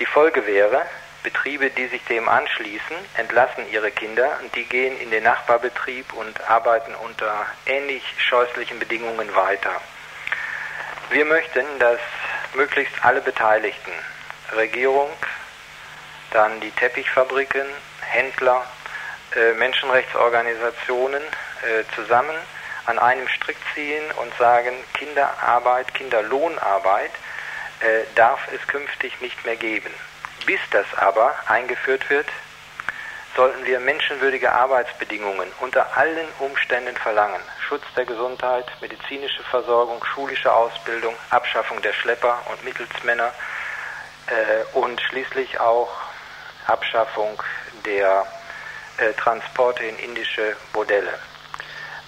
[0.00, 0.82] Die Folge wäre,
[1.22, 6.50] Betriebe, die sich dem anschließen, entlassen ihre Kinder und die gehen in den Nachbarbetrieb und
[6.50, 9.80] arbeiten unter ähnlich scheußlichen Bedingungen weiter.
[11.10, 12.00] Wir möchten, dass
[12.54, 13.92] möglichst alle Beteiligten,
[14.56, 15.10] Regierung,
[16.32, 17.66] dann die Teppichfabriken,
[18.00, 18.66] Händler,
[19.36, 22.36] äh, Menschenrechtsorganisationen äh, zusammen
[22.86, 27.12] an einem Strick ziehen und sagen, Kinderarbeit, Kinderlohnarbeit
[27.80, 29.90] äh, darf es künftig nicht mehr geben.
[30.46, 32.26] Bis das aber eingeführt wird,
[33.36, 37.40] sollten wir menschenwürdige Arbeitsbedingungen unter allen Umständen verlangen.
[37.68, 43.32] Schutz der Gesundheit, medizinische Versorgung, schulische Ausbildung, Abschaffung der Schlepper und Mittelsmänner
[44.26, 45.90] äh, und schließlich auch
[46.66, 47.42] Abschaffung
[47.84, 48.26] der
[48.98, 51.18] äh, Transporte in indische Bordelle.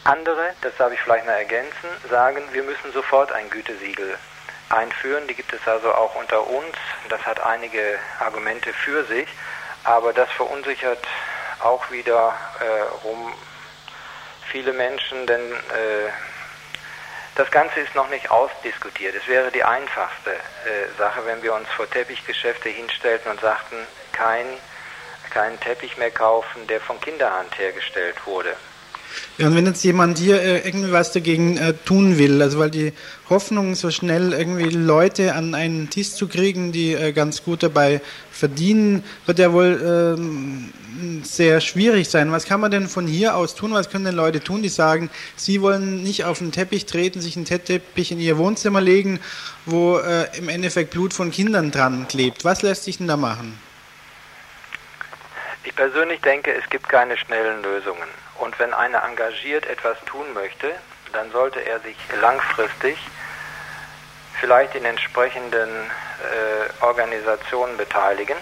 [0.04, 4.16] Andere, das darf ich vielleicht noch ergänzen, sagen, wir müssen sofort ein Gütesiegel
[4.70, 5.26] einführen.
[5.28, 6.76] Die gibt es also auch unter uns.
[7.08, 9.28] Das hat einige Argumente für sich,
[9.84, 11.04] aber das verunsichert
[11.60, 13.32] auch wieder äh, rum
[14.50, 16.10] viele Menschen, denn äh,
[17.36, 19.14] Das Ganze ist noch nicht ausdiskutiert.
[19.14, 23.76] Es wäre die einfachste äh, Sache, wenn wir uns vor Teppichgeschäfte hinstellten und sagten,
[24.12, 24.46] kein,
[25.28, 28.56] keinen Teppich mehr kaufen, der von Kinderhand hergestellt wurde.
[29.38, 32.70] Ja, und wenn jetzt jemand hier äh, irgendwie was dagegen äh, tun will, also weil
[32.70, 32.92] die
[33.28, 38.00] Hoffnung, so schnell irgendwie Leute an einen Tisch zu kriegen, die äh, ganz gut dabei
[38.30, 40.72] verdienen, wird ja wohl ähm,
[41.22, 42.32] sehr schwierig sein.
[42.32, 43.72] Was kann man denn von hier aus tun?
[43.72, 47.36] Was können denn Leute tun, die sagen, sie wollen nicht auf den Teppich treten, sich
[47.36, 49.20] einen Teppich in ihr Wohnzimmer legen,
[49.66, 52.44] wo äh, im Endeffekt Blut von Kindern dran klebt?
[52.44, 53.58] Was lässt sich denn da machen?
[55.64, 58.08] Ich persönlich denke, es gibt keine schnellen Lösungen.
[58.38, 60.74] Und wenn einer engagiert etwas tun möchte,
[61.12, 62.98] dann sollte er sich langfristig
[64.40, 68.36] vielleicht in entsprechenden äh, Organisationen beteiligen.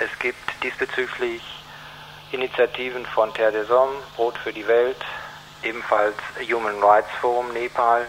[0.00, 1.42] Es gibt diesbezüglich
[2.32, 5.04] Initiativen von Terre des Hommes, Brot für die Welt,
[5.62, 6.16] ebenfalls
[6.50, 8.06] Human Rights Forum Nepal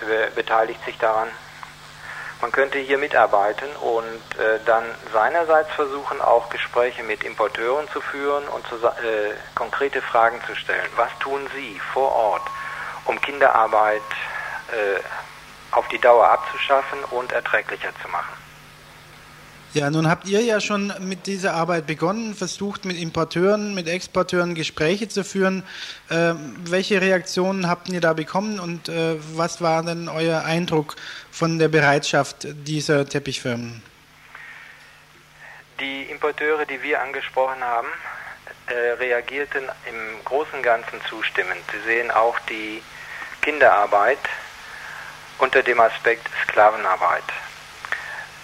[0.00, 1.28] äh, beteiligt sich daran.
[2.40, 8.48] Man könnte hier mitarbeiten und äh, dann seinerseits versuchen, auch Gespräche mit Importeuren zu führen
[8.48, 10.88] und zu, äh, konkrete Fragen zu stellen.
[10.96, 12.42] Was tun Sie vor Ort,
[13.04, 14.00] um Kinderarbeit
[14.72, 15.00] äh,
[15.72, 18.39] auf die Dauer abzuschaffen und erträglicher zu machen?
[19.72, 24.56] Ja, nun habt ihr ja schon mit dieser Arbeit begonnen, versucht mit Importeuren, mit Exporteuren
[24.56, 25.62] Gespräche zu führen.
[26.08, 30.96] Äh, welche Reaktionen habt ihr da bekommen und äh, was war denn euer Eindruck
[31.30, 33.80] von der Bereitschaft dieser Teppichfirmen?
[35.78, 37.88] Die Importeure, die wir angesprochen haben,
[38.66, 41.62] äh, reagierten im Großen und Ganzen zustimmend.
[41.72, 42.82] Sie sehen auch die
[43.40, 44.18] Kinderarbeit
[45.38, 47.22] unter dem Aspekt Sklavenarbeit.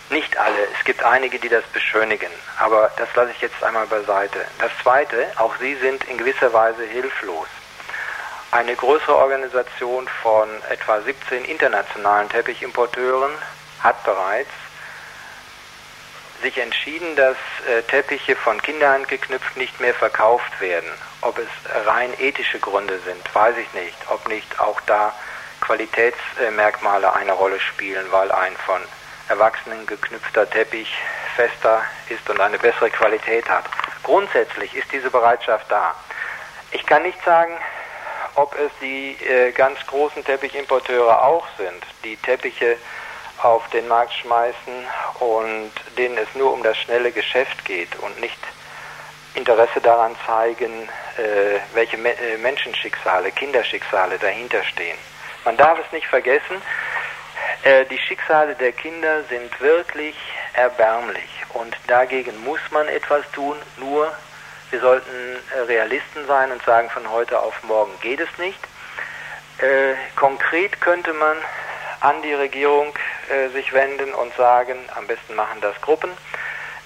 [0.08, 4.46] Nicht alle, es gibt einige, die das beschönigen, aber das lasse ich jetzt einmal beiseite.
[4.60, 7.48] Das Zweite, auch sie sind in gewisser Weise hilflos.
[8.52, 13.32] Eine größere Organisation von etwa 17 internationalen Teppichimporteuren
[13.80, 14.50] hat bereits
[16.40, 17.36] sich entschieden, dass
[17.68, 20.90] äh, Teppiche von Kinderhand geknüpft nicht mehr verkauft werden.
[21.22, 21.48] Ob es
[21.86, 23.96] rein ethische Gründe sind, weiß ich nicht.
[24.09, 25.12] Ob nicht auch da
[25.61, 28.80] Qualitätsmerkmale eine Rolle spielen, weil ein von
[29.29, 30.93] Erwachsenen geknüpfter Teppich
[31.35, 33.64] fester ist und eine bessere Qualität hat.
[34.03, 35.95] Grundsätzlich ist diese Bereitschaft da.
[36.72, 37.53] Ich kann nicht sagen,
[38.37, 42.77] ob es die äh, ganz großen Teppichimporteure auch sind, die Teppiche
[43.43, 44.87] auf den Markt schmeißen
[45.20, 48.39] und denen es nur um das schnelle Geschäft geht und nicht
[49.35, 54.97] Interesse daran zeigen, äh, welche Me äh, Menschenschicksale, Kinderschicksale dahinter stehen.
[55.45, 56.61] Man darf es nicht vergessen,
[57.91, 60.16] die Schicksale der Kinder sind wirklich
[60.55, 64.12] erbärmlich und dagegen muss man etwas tun, nur
[64.70, 68.59] wir sollten äh, Realisten sein und sagen, von heute auf morgen geht es nicht.
[69.59, 71.37] Äh, konkret könnte man
[72.01, 72.93] an die Regierung
[73.30, 76.11] äh, sich wenden und sagen, am besten machen das Gruppen.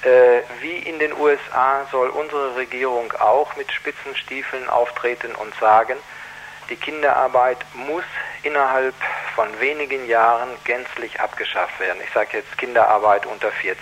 [0.03, 5.97] Äh, wie in den USA soll unsere Regierung auch mit Spitzenstiefeln auftreten und sagen,
[6.69, 8.05] die Kinderarbeit muss
[8.43, 8.95] innerhalb
[9.35, 11.99] von wenigen Jahren gänzlich abgeschafft werden.
[12.05, 13.79] Ich sage jetzt Kinderarbeit unter 14.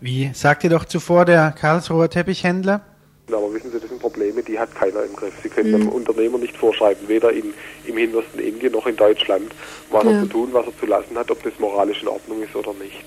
[0.00, 2.80] Wie sagte doch zuvor der Karlsruher Teppichhändler?
[3.28, 5.34] Aber wissen Sie, das sind Probleme, die hat keiner im Griff.
[5.42, 5.74] Sie können mhm.
[5.76, 7.54] einem Unternehmer nicht vorschreiben, weder in,
[7.86, 9.54] im hintersten Indien noch in Deutschland,
[9.90, 10.10] was ja.
[10.10, 12.72] er zu tun, was er zu lassen hat, ob das moralisch in Ordnung ist oder
[12.74, 13.04] nicht.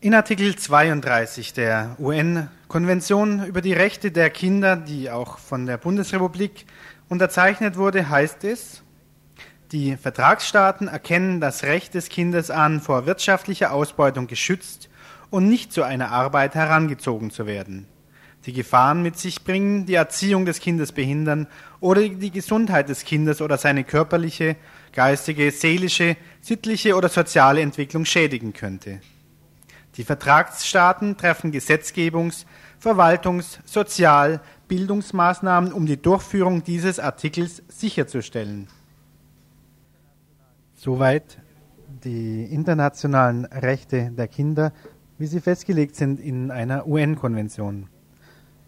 [0.00, 6.64] In Artikel 32 der UN-Konvention über die Rechte der Kinder, die auch von der Bundesrepublik
[7.10, 8.82] unterzeichnet wurde, heißt es,
[9.72, 14.88] die Vertragsstaaten erkennen das Recht des Kindes an, vor wirtschaftlicher Ausbeutung geschützt
[15.30, 17.86] und nicht zu einer Arbeit herangezogen zu werden,
[18.46, 21.46] die Gefahren mit sich bringen, die Erziehung des Kindes behindern
[21.78, 24.56] oder die Gesundheit des Kindes oder seine körperliche,
[24.92, 29.00] geistige, seelische, sittliche oder soziale Entwicklung schädigen könnte.
[29.96, 32.44] Die Vertragsstaaten treffen Gesetzgebungs-,
[32.82, 38.68] Verwaltungs-, Sozial-, Bildungsmaßnahmen, um die Durchführung dieses Artikels sicherzustellen.
[40.82, 41.36] Soweit
[42.04, 44.72] die internationalen Rechte der Kinder,
[45.18, 47.88] wie sie festgelegt sind in einer UN-Konvention.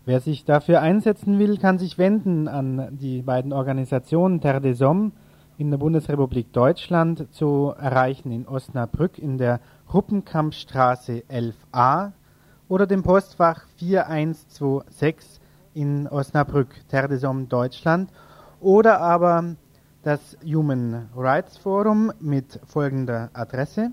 [0.05, 5.13] Wer sich dafür einsetzen will, kann sich wenden an die beiden Organisationen Terre des Hommes
[5.57, 9.61] in der Bundesrepublik Deutschland zu erreichen in Osnabrück in der
[9.95, 12.13] Ruppenkampfstraße 11a
[12.69, 15.41] oder dem Postfach 4126
[15.73, 18.11] in Osnabrück, Terre des Hommes, Deutschland
[18.61, 19.57] oder aber
[20.03, 23.93] das Human Rights Forum mit folgender Adresse.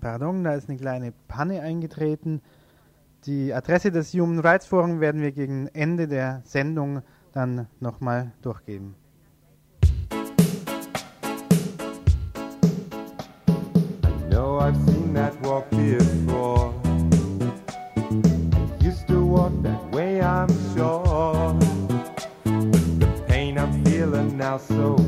[0.00, 2.40] Pardon, da ist eine kleine Panne eingetreten.
[3.24, 7.02] Die Adresse des Human Rights Forum werden wir gegen Ende der Sendung
[7.32, 8.94] dann nochmal durchgeben.
[14.04, 16.05] I know I've seen that walk before.
[24.56, 25.05] coração.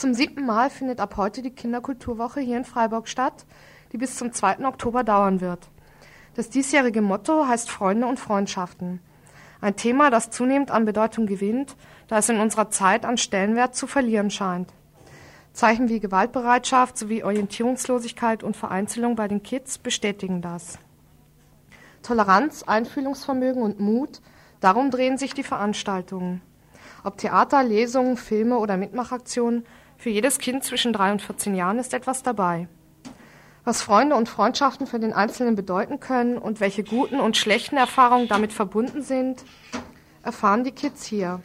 [0.00, 3.44] Zum siebten Mal findet ab heute die Kinderkulturwoche hier in Freiburg statt,
[3.92, 4.66] die bis zum 2.
[4.66, 5.68] Oktober dauern wird.
[6.36, 9.00] Das diesjährige Motto heißt Freunde und Freundschaften.
[9.60, 11.76] Ein Thema, das zunehmend an Bedeutung gewinnt,
[12.08, 14.72] da es in unserer Zeit an Stellenwert zu verlieren scheint.
[15.52, 20.78] Zeichen wie Gewaltbereitschaft sowie Orientierungslosigkeit und Vereinzelung bei den Kids bestätigen das.
[22.02, 24.22] Toleranz, Einfühlungsvermögen und Mut,
[24.60, 26.40] darum drehen sich die Veranstaltungen.
[27.04, 29.66] Ob Theater, Lesungen, Filme oder Mitmachaktionen,
[30.00, 32.68] für jedes Kind zwischen drei und 14 Jahren ist etwas dabei.
[33.64, 38.26] Was Freunde und Freundschaften für den Einzelnen bedeuten können und welche guten und schlechten Erfahrungen
[38.26, 39.44] damit verbunden sind,
[40.22, 41.42] erfahren die Kids hier.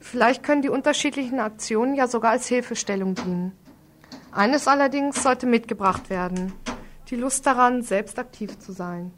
[0.00, 3.52] Vielleicht können die unterschiedlichen Aktionen ja sogar als Hilfestellung dienen.
[4.32, 6.54] Eines allerdings sollte mitgebracht werden,
[7.10, 9.12] die Lust daran, selbst aktiv zu sein.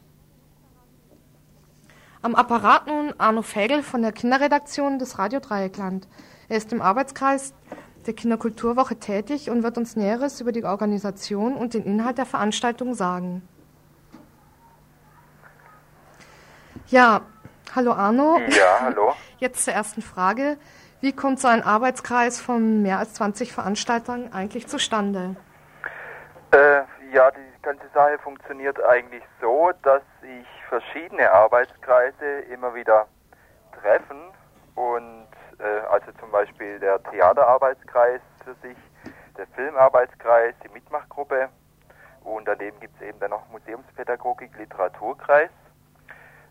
[2.21, 6.05] Am Apparat nun Arno Fägel von der Kinderredaktion des Radio Dreieckland.
[6.49, 7.53] Er ist im Arbeitskreis
[8.07, 12.93] der Kinderkulturwoche tätig und wird uns Näheres über die Organisation und den Inhalt der Veranstaltung
[12.93, 13.47] sagen.
[16.87, 17.21] Ja,
[17.75, 18.39] hallo Arno.
[18.49, 19.13] Ja, hallo.
[19.39, 20.57] Jetzt zur ersten Frage.
[21.01, 25.35] Wie kommt so ein Arbeitskreis von mehr als 20 Veranstaltern eigentlich zustande?
[26.51, 26.81] Äh,
[27.13, 33.07] ja, die ganze Sache funktioniert eigentlich so, dass sich verschiedene Arbeitskreise immer wieder
[33.81, 34.21] treffen
[34.75, 35.22] und
[35.59, 38.77] also zum Beispiel der Theaterarbeitskreis für sich,
[39.37, 41.49] der Filmarbeitskreis, die Mitmachgruppe
[42.23, 45.49] und daneben gibt es eben dann noch Museumspädagogik, Literaturkreis.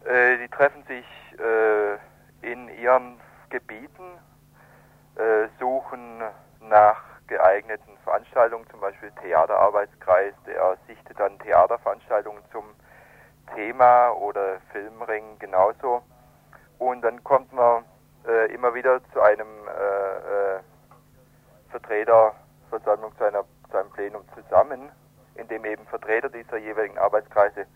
[0.05, 1.07] Äh, die treffen sich
[1.38, 1.94] äh,
[2.42, 4.18] in ihren Gebieten,
[5.16, 6.22] äh, suchen
[6.61, 12.64] nach geeigneten Veranstaltungen, zum Beispiel Theaterarbeitskreis, der sichtet dann Theaterveranstaltungen zum
[13.55, 16.03] Thema oder Filmring genauso.
[16.78, 17.84] Und dann kommt man
[18.26, 20.60] äh, immer wieder zu einem äh, äh,
[21.70, 24.90] Vertreterversammlung, zu, einer, zu einem Plenum zusammen,
[25.34, 27.66] in dem eben Vertreter dieser jeweiligen Arbeitskreise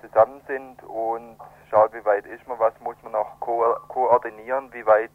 [0.00, 1.36] zusammen sind und
[1.70, 5.10] schaut, wie weit ist man, was muss man noch ko koordinieren, wie weit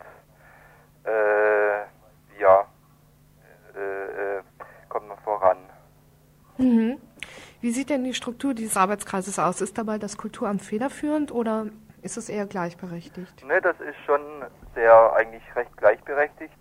[1.06, 2.66] äh, ja,
[3.76, 4.44] äh, äh,
[4.90, 5.58] kommt man voran.
[6.58, 7.00] Mhm.
[7.62, 9.62] Wie sieht denn die Struktur dieses Arbeitskreises aus?
[9.62, 11.68] Ist dabei das Kulturamt federführend oder
[12.02, 13.46] ist es eher gleichberechtigt?
[13.46, 14.22] Ne, das ist schon
[14.76, 16.58] sehr eigentlich recht gleichberechtigt.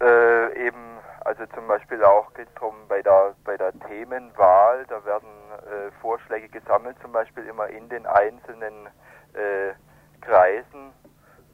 [0.00, 5.04] Äh, eben, also zum Beispiel auch geht es darum bei der bei der Themenwahl, da
[5.04, 8.86] werden äh, Vorschläge gesammelt, zum Beispiel immer in den einzelnen
[9.34, 9.72] äh,
[10.20, 10.92] Kreisen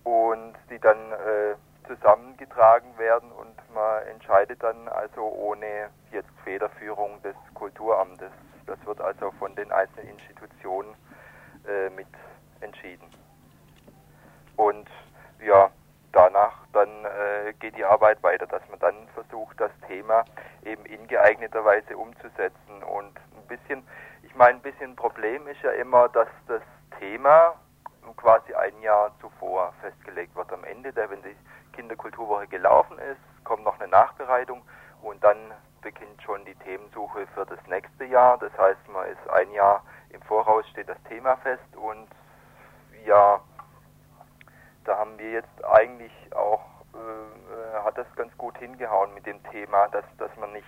[0.04, 1.54] und die dann äh,
[1.86, 8.30] zusammengetragen werden und man entscheidet dann also ohne jetzt Federführung des Kulturamtes.
[8.66, 10.94] Das wird also von den einzelnen Institutionen
[11.66, 12.06] äh, mit
[12.60, 13.06] entschieden.
[14.56, 14.88] Und
[15.44, 15.70] ja,
[16.12, 20.24] danach dann äh, geht die Arbeit weiter, dass man dann versucht, das Thema
[20.64, 22.82] eben in geeigneter Weise umzusetzen.
[22.82, 23.86] Und ein bisschen,
[24.22, 26.62] ich meine, ein bisschen Problem ist ja immer, dass das
[26.98, 27.54] Thema
[28.16, 30.52] quasi ein Jahr zuvor festgelegt wird.
[30.52, 31.36] Am Ende, der, wenn die
[31.72, 34.62] Kinderkulturwoche gelaufen ist, kommt noch eine Nachbereitung
[35.02, 35.36] und dann
[35.82, 38.38] beginnt schon die Themensuche für das nächste Jahr.
[38.38, 39.82] Das heißt, man ist ein Jahr
[40.12, 42.08] im Voraus, steht das Thema fest und
[43.06, 43.40] ja,
[44.84, 49.88] da haben wir jetzt eigentlich auch, äh, hat das ganz gut hingehauen mit dem Thema,
[49.88, 50.66] dass, dass man nicht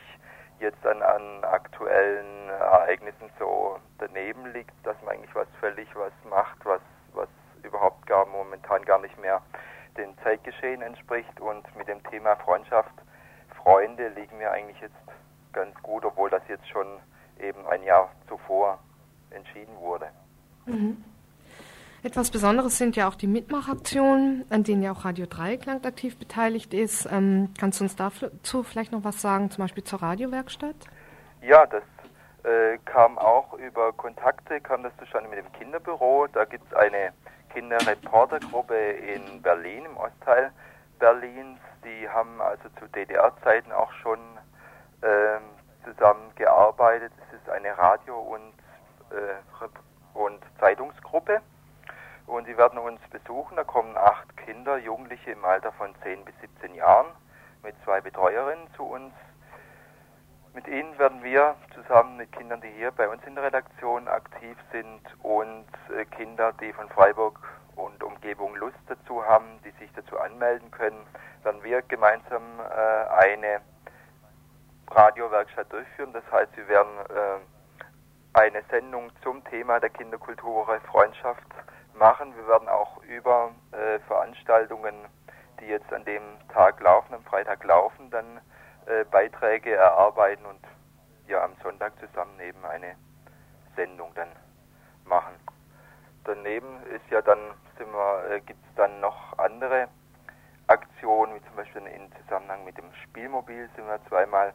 [0.61, 6.65] jetzt an, an aktuellen Ereignissen so daneben liegt, dass man eigentlich was völlig was macht,
[6.65, 6.81] was,
[7.13, 7.29] was
[7.63, 9.43] überhaupt gar momentan gar nicht mehr
[9.97, 11.41] dem Zeitgeschehen entspricht.
[11.41, 12.95] Und mit dem Thema Freundschaft,
[13.63, 14.95] Freunde liegen wir eigentlich jetzt
[15.53, 17.01] ganz gut, obwohl das jetzt schon
[17.41, 18.79] eben ein Jahr zuvor
[19.35, 20.07] entschieden wurde.
[20.67, 21.03] Mhm.
[22.05, 26.75] Etwas Besonderes sind ja auch die Mitmachaktionen, an denen ja auch Radio Dreieckland aktiv beteiligt
[26.75, 27.07] ist.
[27.07, 30.75] Ähm, kannst du uns dazu vielleicht noch was sagen, zum Beispiel zur Radiowerkstatt?
[31.43, 31.85] Ja, das
[32.43, 36.27] äh, kam auch über Kontakte, kam das zustande mit dem Kinderbüro.
[36.33, 37.13] Da gibt es eine
[37.51, 40.51] Kinderreportergruppe in Berlin, im Ostteil
[40.99, 41.61] Berlins.
[41.85, 44.19] Die haben also zu DDR-Zeiten auch schon
[45.03, 45.39] äh,
[45.85, 47.13] zusammengearbeitet.
[47.29, 48.55] Es ist eine Radio- und,
[50.15, 51.41] und Zeitungsgruppe
[52.27, 53.57] und sie werden uns besuchen.
[53.57, 57.07] Da kommen acht Kinder, Jugendliche im Alter von 10 bis 17 Jahren
[57.63, 59.13] mit zwei Betreuerinnen zu uns.
[60.55, 64.57] Mit ihnen werden wir zusammen mit Kindern, die hier bei uns in der Redaktion aktiv
[64.71, 65.65] sind und
[65.97, 67.39] äh, Kinder, die von Freiburg
[67.75, 71.07] und Umgebung Lust dazu haben, die sich dazu anmelden können,
[71.43, 73.63] werden wir gemeinsam äh, eine
[74.91, 76.13] Radiowerkstatt durchführen.
[76.13, 77.39] Das heißt, wir werden äh,
[78.35, 81.47] eine Sendung zum Thema der Kinderkulturwoche Freundschaft
[81.95, 82.35] machen.
[82.37, 84.95] Wir werden auch über äh, Veranstaltungen,
[85.61, 88.41] die jetzt an dem Tag laufen, am Freitag laufen, dann
[88.87, 90.61] äh, Beiträge erarbeiten und
[91.29, 92.97] ja am Sonntag zusammen eben eine
[93.77, 94.29] Sendung dann
[95.05, 95.35] machen.
[96.25, 97.39] Daneben ist ja dann
[97.79, 99.89] äh, gibt es dann noch andere
[100.69, 104.55] Aktionen, wie zum Beispiel in Zusammenhang mit dem Spielmobil sind wir zweimal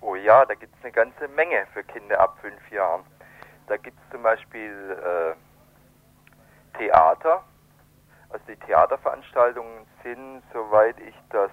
[0.00, 3.02] Oh ja, da gibt es eine ganze Menge für Kinder ab fünf Jahren.
[3.70, 7.44] Da gibt es zum Beispiel äh, Theater.
[8.30, 11.52] Also die Theaterveranstaltungen sind, soweit ich das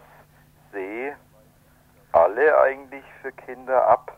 [0.72, 1.15] sehe,
[2.13, 4.18] alle eigentlich für Kinder ab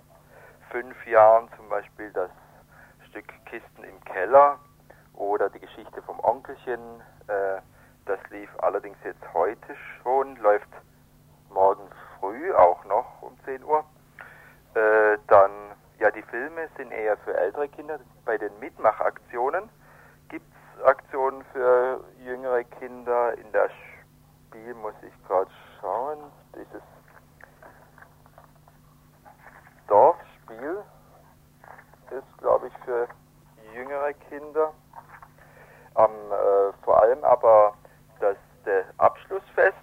[0.72, 1.50] fünf Jahren.
[1.58, 2.30] Zum Beispiel das
[3.10, 4.60] Stück Kisten im Keller
[5.14, 7.02] oder die Geschichte vom Onkelchen.
[7.28, 7.60] Äh,
[8.06, 10.70] das lief allerdings jetzt heute schon, läuft
[11.50, 11.84] morgen
[12.18, 13.84] früh auch noch um 10 Uhr.
[14.74, 15.52] Äh, dann,
[16.00, 18.00] ja, die Filme sind eher für ältere Kinder.
[18.26, 19.70] Bei den Mitmachaktionen
[20.30, 20.46] gibt
[20.78, 23.38] es Aktionen für jüngere Kinder.
[23.38, 26.20] In der Spiel muss ich gerade schauen.
[26.56, 26.82] Dieses
[29.88, 30.84] Dorfspiel
[32.12, 33.08] ist, glaube ich, für
[33.74, 34.74] jüngere Kinder.
[35.96, 37.74] Am, äh, vor allem aber
[38.20, 39.76] das der Abschlussfest,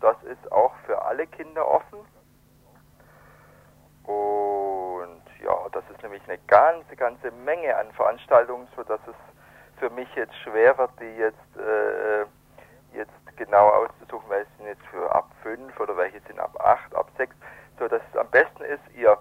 [0.00, 1.98] das ist auch für alle Kinder offen.
[4.04, 9.14] Und ja, das ist nämlich eine ganze, ganze Menge an Veranstaltungen, sodass es
[9.90, 15.12] für mich jetzt schwer wird, die jetzt, äh, jetzt genau auszusuchen, welche sind jetzt für
[15.14, 17.34] ab 5 oder welche sind ab 8, ab 6,
[17.78, 19.18] so dass es am besten ist, ihr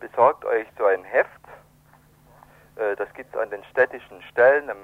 [0.00, 1.30] besorgt euch so ein Heft.
[2.76, 4.76] Äh, das gibt es an den städtischen Stellen, im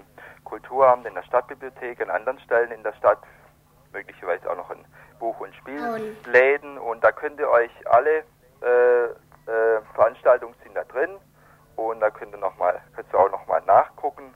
[0.45, 3.19] Kulturamt, in der Stadtbibliothek, an anderen Stellen in der Stadt,
[3.93, 4.85] möglicherweise auch noch in
[5.19, 6.79] Buch- und Spielläden.
[6.79, 8.25] Und da könnt ihr euch alle
[8.63, 11.11] äh, äh, Veranstaltungen sind da drin
[11.77, 14.35] und da könnt ihr, noch mal, könnt ihr auch nochmal nachgucken,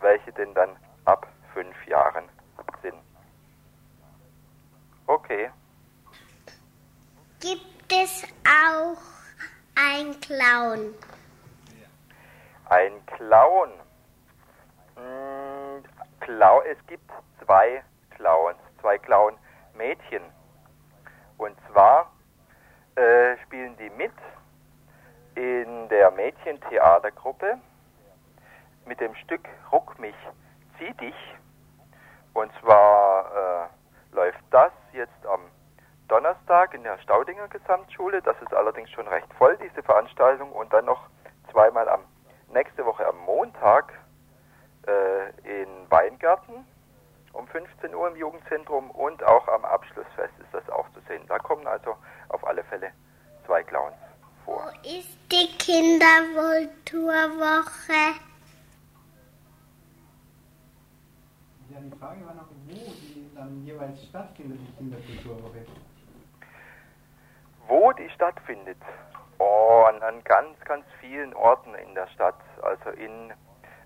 [0.00, 2.24] welche denn dann ab fünf Jahren
[2.82, 2.96] sind.
[5.06, 5.50] Okay.
[7.40, 8.98] Gibt es auch
[9.74, 10.94] ein Clown?
[12.68, 13.70] Ein Clown.
[14.96, 15.84] Mm,
[16.20, 16.62] Clown.
[16.70, 17.10] Es gibt
[17.44, 17.82] zwei
[18.16, 20.22] Clowns, zwei Clown-Mädchen.
[21.38, 22.12] Und zwar
[22.96, 24.12] äh, spielen die mit
[25.34, 27.58] in der Mädchentheatergruppe
[28.90, 30.16] mit dem Stück Ruck mich,
[30.78, 31.14] zieh dich.
[32.34, 33.70] Und zwar
[34.12, 35.40] äh, läuft das jetzt am
[36.08, 36.98] Donnerstag in der
[37.90, 38.22] Gesamtschule.
[38.22, 40.52] Das ist allerdings schon recht voll, diese Veranstaltung.
[40.52, 41.08] Und dann noch
[41.50, 42.04] zweimal am
[42.52, 43.92] nächste Woche am Montag
[44.86, 46.66] äh, in Weingarten
[47.32, 51.22] um 15 Uhr im Jugendzentrum und auch am Abschlussfest ist das auch zu sehen.
[51.28, 51.94] Da kommen also
[52.28, 52.90] auf alle Fälle
[53.46, 53.94] zwei Clowns
[54.44, 54.64] vor.
[54.64, 58.16] Wo ist die Kinderkulturwoche?
[61.70, 65.64] Ja, die Frage war noch, wo die dann jeweils stattfindet, die Kinderkulturwoche.
[67.70, 68.78] Wo die stattfindet?
[69.38, 72.34] Oh, an, an ganz, ganz vielen Orten in der Stadt.
[72.62, 73.32] Also in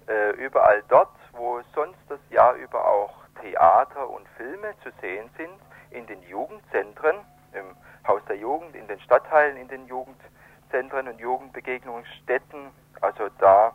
[0.09, 3.13] äh, überall dort, wo sonst das Jahr über auch
[3.43, 5.53] Theater und Filme zu sehen sind,
[5.91, 7.17] in den Jugendzentren,
[7.53, 7.77] im
[8.09, 12.71] Haus der Jugend, in den Stadtteilen, in den Jugendzentren und Jugendbegegnungsstätten.
[13.03, 13.73] Also da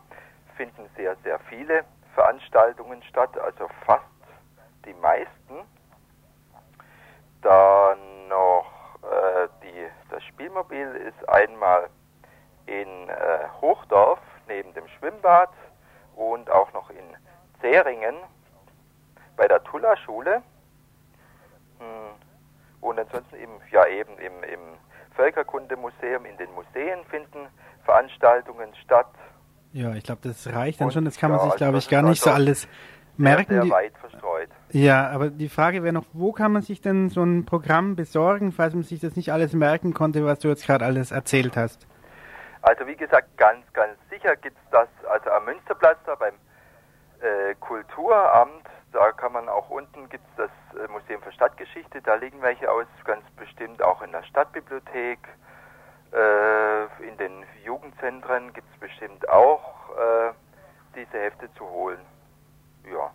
[0.57, 1.85] finden sehr, sehr viele
[2.15, 4.03] Veranstaltungen statt, also fast
[4.85, 5.67] die meisten.
[7.43, 8.78] Dann noch
[10.19, 11.89] das Spielmobil ist einmal
[12.65, 15.49] in äh, Hochdorf neben dem Schwimmbad
[16.15, 17.05] und auch noch in
[17.61, 18.15] Zähringen
[19.37, 20.41] bei der Tulla-Schule.
[21.79, 21.85] Hm.
[22.81, 24.59] Und ansonsten eben, ja eben im, im
[25.15, 27.47] Völkerkundemuseum, in den Museen finden
[27.85, 29.07] Veranstaltungen statt.
[29.71, 31.05] Ja, ich glaube, das reicht dann schon.
[31.05, 32.67] Das kann ja, man sich, also glaube ich, gar nicht so also alles
[33.19, 33.53] merken.
[33.53, 34.49] Sehr, Die- sehr weit verstreut.
[34.71, 38.51] Ja, aber die Frage wäre noch, wo kann man sich denn so ein Programm besorgen,
[38.51, 41.87] falls man sich das nicht alles merken konnte, was du jetzt gerade alles erzählt hast?
[42.61, 46.33] Also wie gesagt, ganz, ganz sicher gibt es das, also am Münsterplatz da beim
[47.21, 52.15] äh, Kulturamt, da kann man auch unten, gibt es das äh, Museum für Stadtgeschichte, da
[52.15, 55.19] liegen welche aus, ganz bestimmt auch in der Stadtbibliothek,
[56.11, 57.31] äh, in den
[57.63, 60.31] Jugendzentren gibt es bestimmt auch äh,
[60.95, 61.99] diese Hefte zu holen.
[62.91, 63.11] Ja.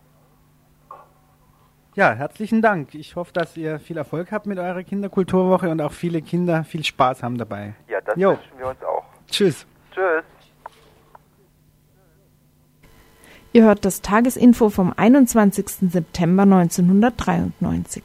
[1.97, 2.95] Ja, herzlichen Dank.
[2.95, 6.85] Ich hoffe, dass ihr viel Erfolg habt mit eurer Kinderkulturwoche und auch viele Kinder viel
[6.85, 7.75] Spaß haben dabei.
[7.89, 8.31] Ja, das Jo.
[8.31, 9.05] wünschen wir uns auch.
[9.29, 9.65] Tschüss.
[9.93, 10.25] Tschüss.
[13.53, 15.89] Ihr hört das Tagesinfo vom 21.
[15.93, 18.03] September 1993.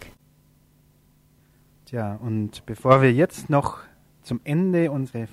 [1.85, 3.79] Tja, und bevor wir jetzt noch
[4.21, 5.25] zum Ende unsere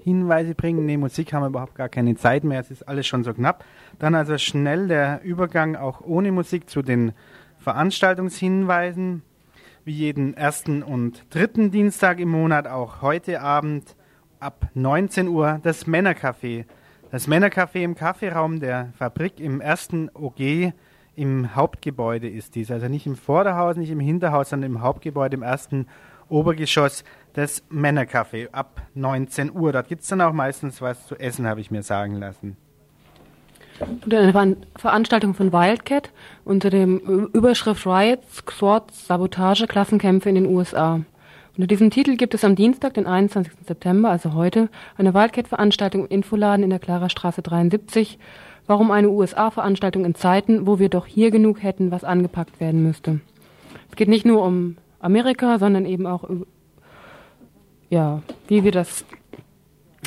[0.00, 3.24] Veranstaltungshinweise bringen, nee, Musik haben wir überhaupt gar keine Zeit mehr, es ist alles schon
[3.24, 3.64] so knapp,
[3.98, 7.12] dann also schnell der Übergang auch ohne Musik zu den
[7.58, 9.22] Veranstaltungshinweisen.
[9.84, 13.96] Wie jeden ersten und dritten Dienstag im Monat auch heute Abend
[14.38, 16.66] ab 19 Uhr das Männercafé.
[17.10, 20.72] Das Männercafé im Kaffeeraum der Fabrik im ersten OG
[21.16, 22.70] im Hauptgebäude ist dies.
[22.70, 25.86] Also nicht im Vorderhaus, nicht im Hinterhaus, sondern im Hauptgebäude im ersten
[26.28, 27.02] Obergeschoss
[27.34, 29.72] das Männercafé ab 19 Uhr.
[29.72, 32.56] Dort gibt es dann auch meistens was zu essen, habe ich mir sagen lassen.
[33.80, 36.10] Und eine Veranstaltung von Wildcat
[36.44, 36.98] unter dem
[37.32, 41.00] Überschrift Riots, Squads, Sabotage, Klassenkämpfe in den USA.
[41.56, 43.52] Unter diesem Titel gibt es am Dienstag, den 21.
[43.66, 48.18] September, also heute, eine Wildcat-Veranstaltung im Infoladen in der Klarerstraße 73.
[48.66, 53.20] Warum eine USA-Veranstaltung in Zeiten, wo wir doch hier genug hätten, was angepackt werden müsste?
[53.90, 56.24] Es geht nicht nur um Amerika, sondern eben auch
[57.90, 59.04] ja, wie wir das.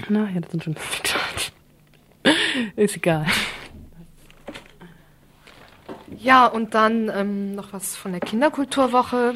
[0.09, 0.75] Na, ja, das sind schon
[2.75, 3.25] Ist egal.
[6.17, 9.35] Ja, und dann ähm, noch was von der Kinderkulturwoche.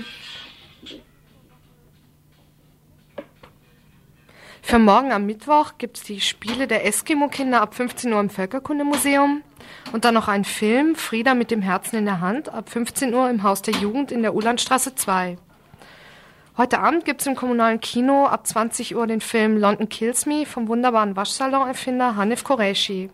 [4.61, 9.41] Für morgen am Mittwoch gibt es die Spiele der Eskimo-Kinder ab 15 Uhr im Völkerkundemuseum
[9.93, 13.29] und dann noch ein Film, Frieda mit dem Herzen in der Hand, ab 15 Uhr
[13.29, 15.37] im Haus der Jugend in der Ulandstraße 2.
[16.57, 20.43] Heute Abend gibt es im kommunalen Kino ab 20 Uhr den Film London Kills Me
[20.43, 23.11] vom wunderbaren Waschsalon-Erfinder Hanif Qureshi.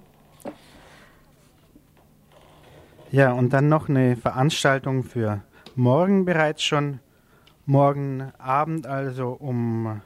[3.12, 5.42] Ja, und dann noch eine Veranstaltung für
[5.76, 7.02] morgen bereits schon.
[7.66, 10.00] Morgen Abend also um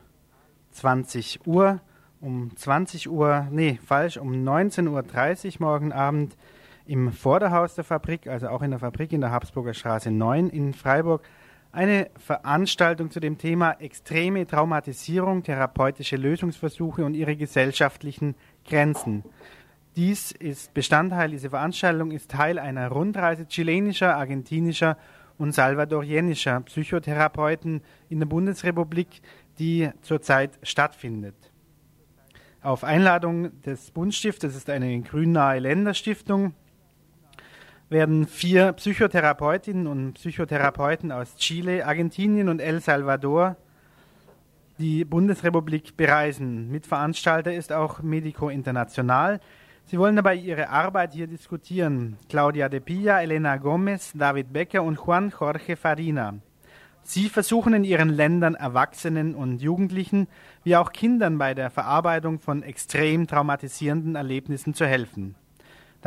[0.72, 1.80] 20 Uhr.
[2.20, 6.36] Um 20 Uhr, nee, falsch, um 19.30 Uhr morgen Abend
[6.88, 10.74] im Vorderhaus der Fabrik, also auch in der Fabrik in der Habsburger Straße 9 in
[10.74, 11.22] Freiburg,
[11.72, 19.24] eine Veranstaltung zu dem Thema extreme Traumatisierung, therapeutische Lösungsversuche und ihre gesellschaftlichen Grenzen.
[19.96, 24.98] Dies ist Bestandteil, diese Veranstaltung ist Teil einer Rundreise chilenischer, argentinischer
[25.38, 29.22] und salvadorianischer Psychotherapeuten in der Bundesrepublik,
[29.60, 31.36] die zurzeit stattfindet.
[32.62, 36.54] Auf Einladung des Bundstiftes, das ist eine grünnahe Länderstiftung,
[37.90, 43.56] werden vier Psychotherapeutinnen und Psychotherapeuten aus Chile, Argentinien und El Salvador
[44.78, 46.70] die Bundesrepublik bereisen.
[46.70, 49.40] Mitveranstalter ist auch Medico International.
[49.86, 52.18] Sie wollen dabei ihre Arbeit hier diskutieren.
[52.30, 56.36] Claudia de Pilla, Elena Gomez, David Becker und Juan Jorge Farina.
[57.04, 60.28] Sie versuchen in ihren Ländern Erwachsenen und Jugendlichen
[60.66, 65.36] wie auch Kindern bei der Verarbeitung von extrem traumatisierenden Erlebnissen zu helfen.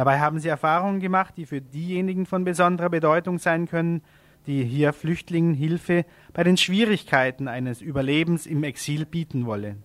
[0.01, 4.01] Dabei haben sie Erfahrungen gemacht, die für diejenigen von besonderer Bedeutung sein können,
[4.47, 9.83] die hier Flüchtlingen Hilfe bei den Schwierigkeiten eines Überlebens im Exil bieten wollen.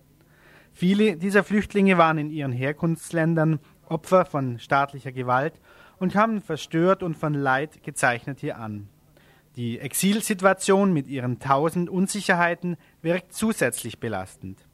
[0.72, 3.58] Viele dieser Flüchtlinge waren in ihren Herkunftsländern
[3.90, 5.60] Opfer von staatlicher Gewalt
[5.98, 8.88] und kamen verstört und von Leid gezeichnet hier an.
[9.56, 14.66] Die Exilsituation mit ihren tausend Unsicherheiten wirkt zusätzlich belastend.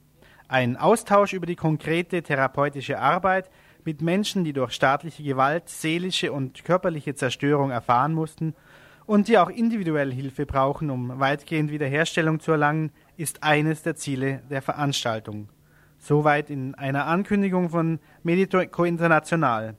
[0.47, 3.51] Ein Austausch über die konkrete therapeutische Arbeit
[3.85, 8.55] mit Menschen, die durch staatliche Gewalt seelische und körperliche Zerstörung erfahren mussten
[9.07, 14.43] und die auch individuell Hilfe brauchen, um weitgehend Wiederherstellung zu erlangen, ist eines der Ziele
[14.51, 15.49] der Veranstaltung.
[15.99, 19.77] Soweit in einer Ankündigung von Medico International.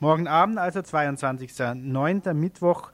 [0.00, 2.34] Morgen Abend, also 22.09.
[2.34, 2.92] Mittwoch,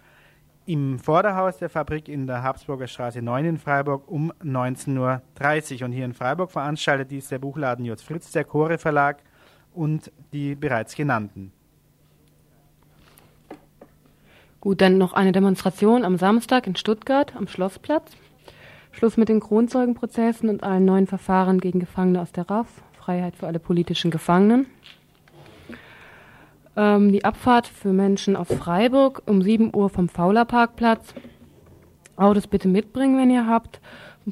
[0.66, 5.86] im Vorderhaus der Fabrik in der Habsburger Straße 9 in Freiburg um 19.30 Uhr.
[5.86, 8.00] Und hier in Freiburg veranstaltet dies der Buchladen J.
[8.00, 9.22] Fritz, der Chore Verlag
[9.74, 11.52] und die bereits genannten.
[14.60, 18.12] Gut, dann noch eine Demonstration am Samstag in Stuttgart am Schlossplatz.
[18.92, 22.68] Schluss mit den Kronzeugenprozessen und allen neuen Verfahren gegen Gefangene aus der RAF.
[22.92, 24.66] Freiheit für alle politischen Gefangenen.
[26.76, 31.14] Ähm, die Abfahrt für Menschen aus Freiburg um 7 Uhr vom Fauler-Parkplatz.
[32.16, 33.80] Autos bitte mitbringen, wenn ihr habt.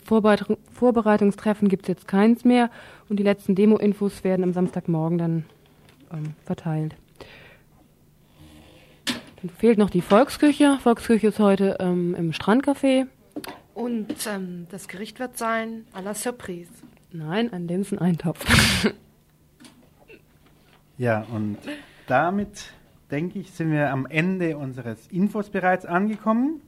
[0.05, 2.71] Vorbereit Vorbereitungstreffen gibt es jetzt keins mehr
[3.09, 5.45] und die letzten Demo-Infos werden am Samstagmorgen dann
[6.13, 6.95] ähm, verteilt.
[9.41, 10.79] Dann fehlt noch die Volksküche.
[10.83, 13.07] Volksküche ist heute ähm, im Strandcafé.
[13.75, 16.71] Und ähm, das Gericht wird sein à la Surprise.
[17.13, 18.45] Nein, ein Linseneintopf.
[20.99, 21.59] ja, und
[22.09, 22.73] damit,
[23.11, 26.61] denke ich, sind wir am Ende unseres Infos bereits angekommen.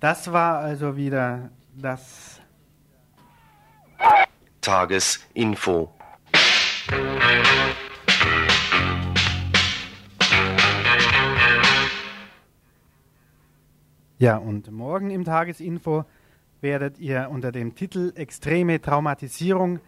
[0.00, 2.40] Das war also wieder das
[4.68, 5.90] Tages Info.
[14.18, 16.04] Ja, und morgen im Tagesinfo
[16.60, 19.80] werdet ihr unter dem Titel Extreme Traumatisierung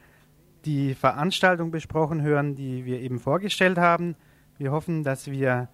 [0.64, 4.16] die Veranstaltung besprochen hören, die wir eben vorgestellt haben.
[4.56, 5.68] Wir hoffen, dass wir,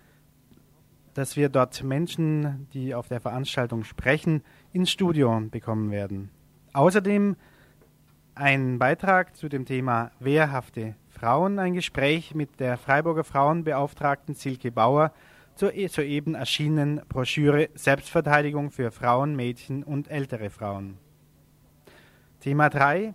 [1.15, 4.43] dass wir dort Menschen, die auf der Veranstaltung sprechen,
[4.73, 6.31] ins Studio bekommen werden.
[6.73, 7.37] Außerdem
[8.37, 15.12] ein Beitrag zu dem Thema wehrhafte Frauen, ein Gespräch mit der Freiburger Frauenbeauftragten Silke Bauer
[15.55, 20.99] zur e-, soeben erschienenen Broschüre Selbstverteidigung für Frauen, Mädchen und ältere Frauen.
[22.41, 23.14] Thema 3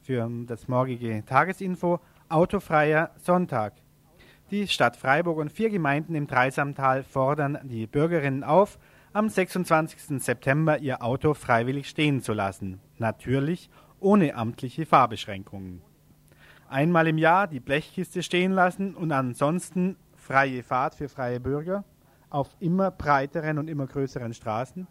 [0.00, 2.00] für das morgige Tagesinfo
[2.30, 3.74] Autofreier Sonntag.
[4.50, 8.78] Die Stadt Freiburg und vier Gemeinden im Dreisamtal fordern die Bürgerinnen auf,
[9.12, 10.22] am 26.
[10.22, 12.80] September ihr Auto freiwillig stehen zu lassen.
[12.96, 13.68] Natürlich
[14.02, 15.82] ohne amtliche Fahrbeschränkungen.
[16.68, 21.84] Einmal im Jahr die Blechkiste stehen lassen und ansonsten freie Fahrt für freie Bürger
[22.30, 24.86] auf immer breiteren und immer größeren Straßen.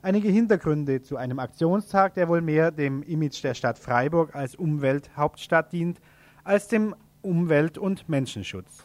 [0.00, 5.72] Einige Hintergründe zu einem Aktionstag, der wohl mehr dem Image der Stadt Freiburg als Umwelthauptstadt
[5.72, 6.00] dient,
[6.44, 8.84] als dem Umwelt- und Menschenschutz.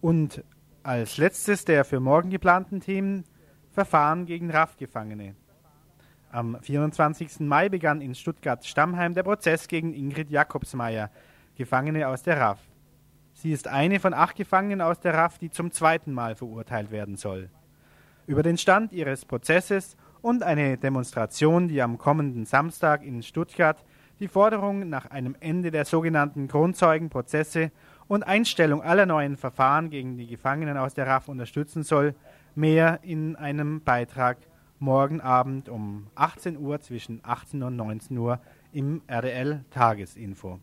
[0.00, 0.42] Und
[0.82, 3.24] als letztes der für morgen geplanten Themen
[3.70, 5.34] Verfahren gegen RAF-Gefangene.
[6.34, 7.38] Am 24.
[7.46, 11.08] Mai begann in Stuttgart-Stammheim der Prozess gegen Ingrid Jakobsmeier,
[11.54, 12.58] Gefangene aus der RAF.
[13.34, 17.14] Sie ist eine von acht Gefangenen aus der RAF, die zum zweiten Mal verurteilt werden
[17.14, 17.50] soll.
[18.26, 23.84] Über den Stand ihres Prozesses und eine Demonstration, die am kommenden Samstag in Stuttgart
[24.18, 27.70] die Forderung nach einem Ende der sogenannten Grundzeugenprozesse
[28.08, 32.16] und Einstellung aller neuen Verfahren gegen die Gefangenen aus der RAF unterstützen soll,
[32.56, 34.38] mehr in einem Beitrag
[34.84, 38.38] morgen Abend um 18 Uhr zwischen 18 und 19 Uhr
[38.70, 40.60] im RDL Tagesinfo.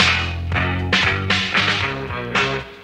[0.00, 2.79] Musik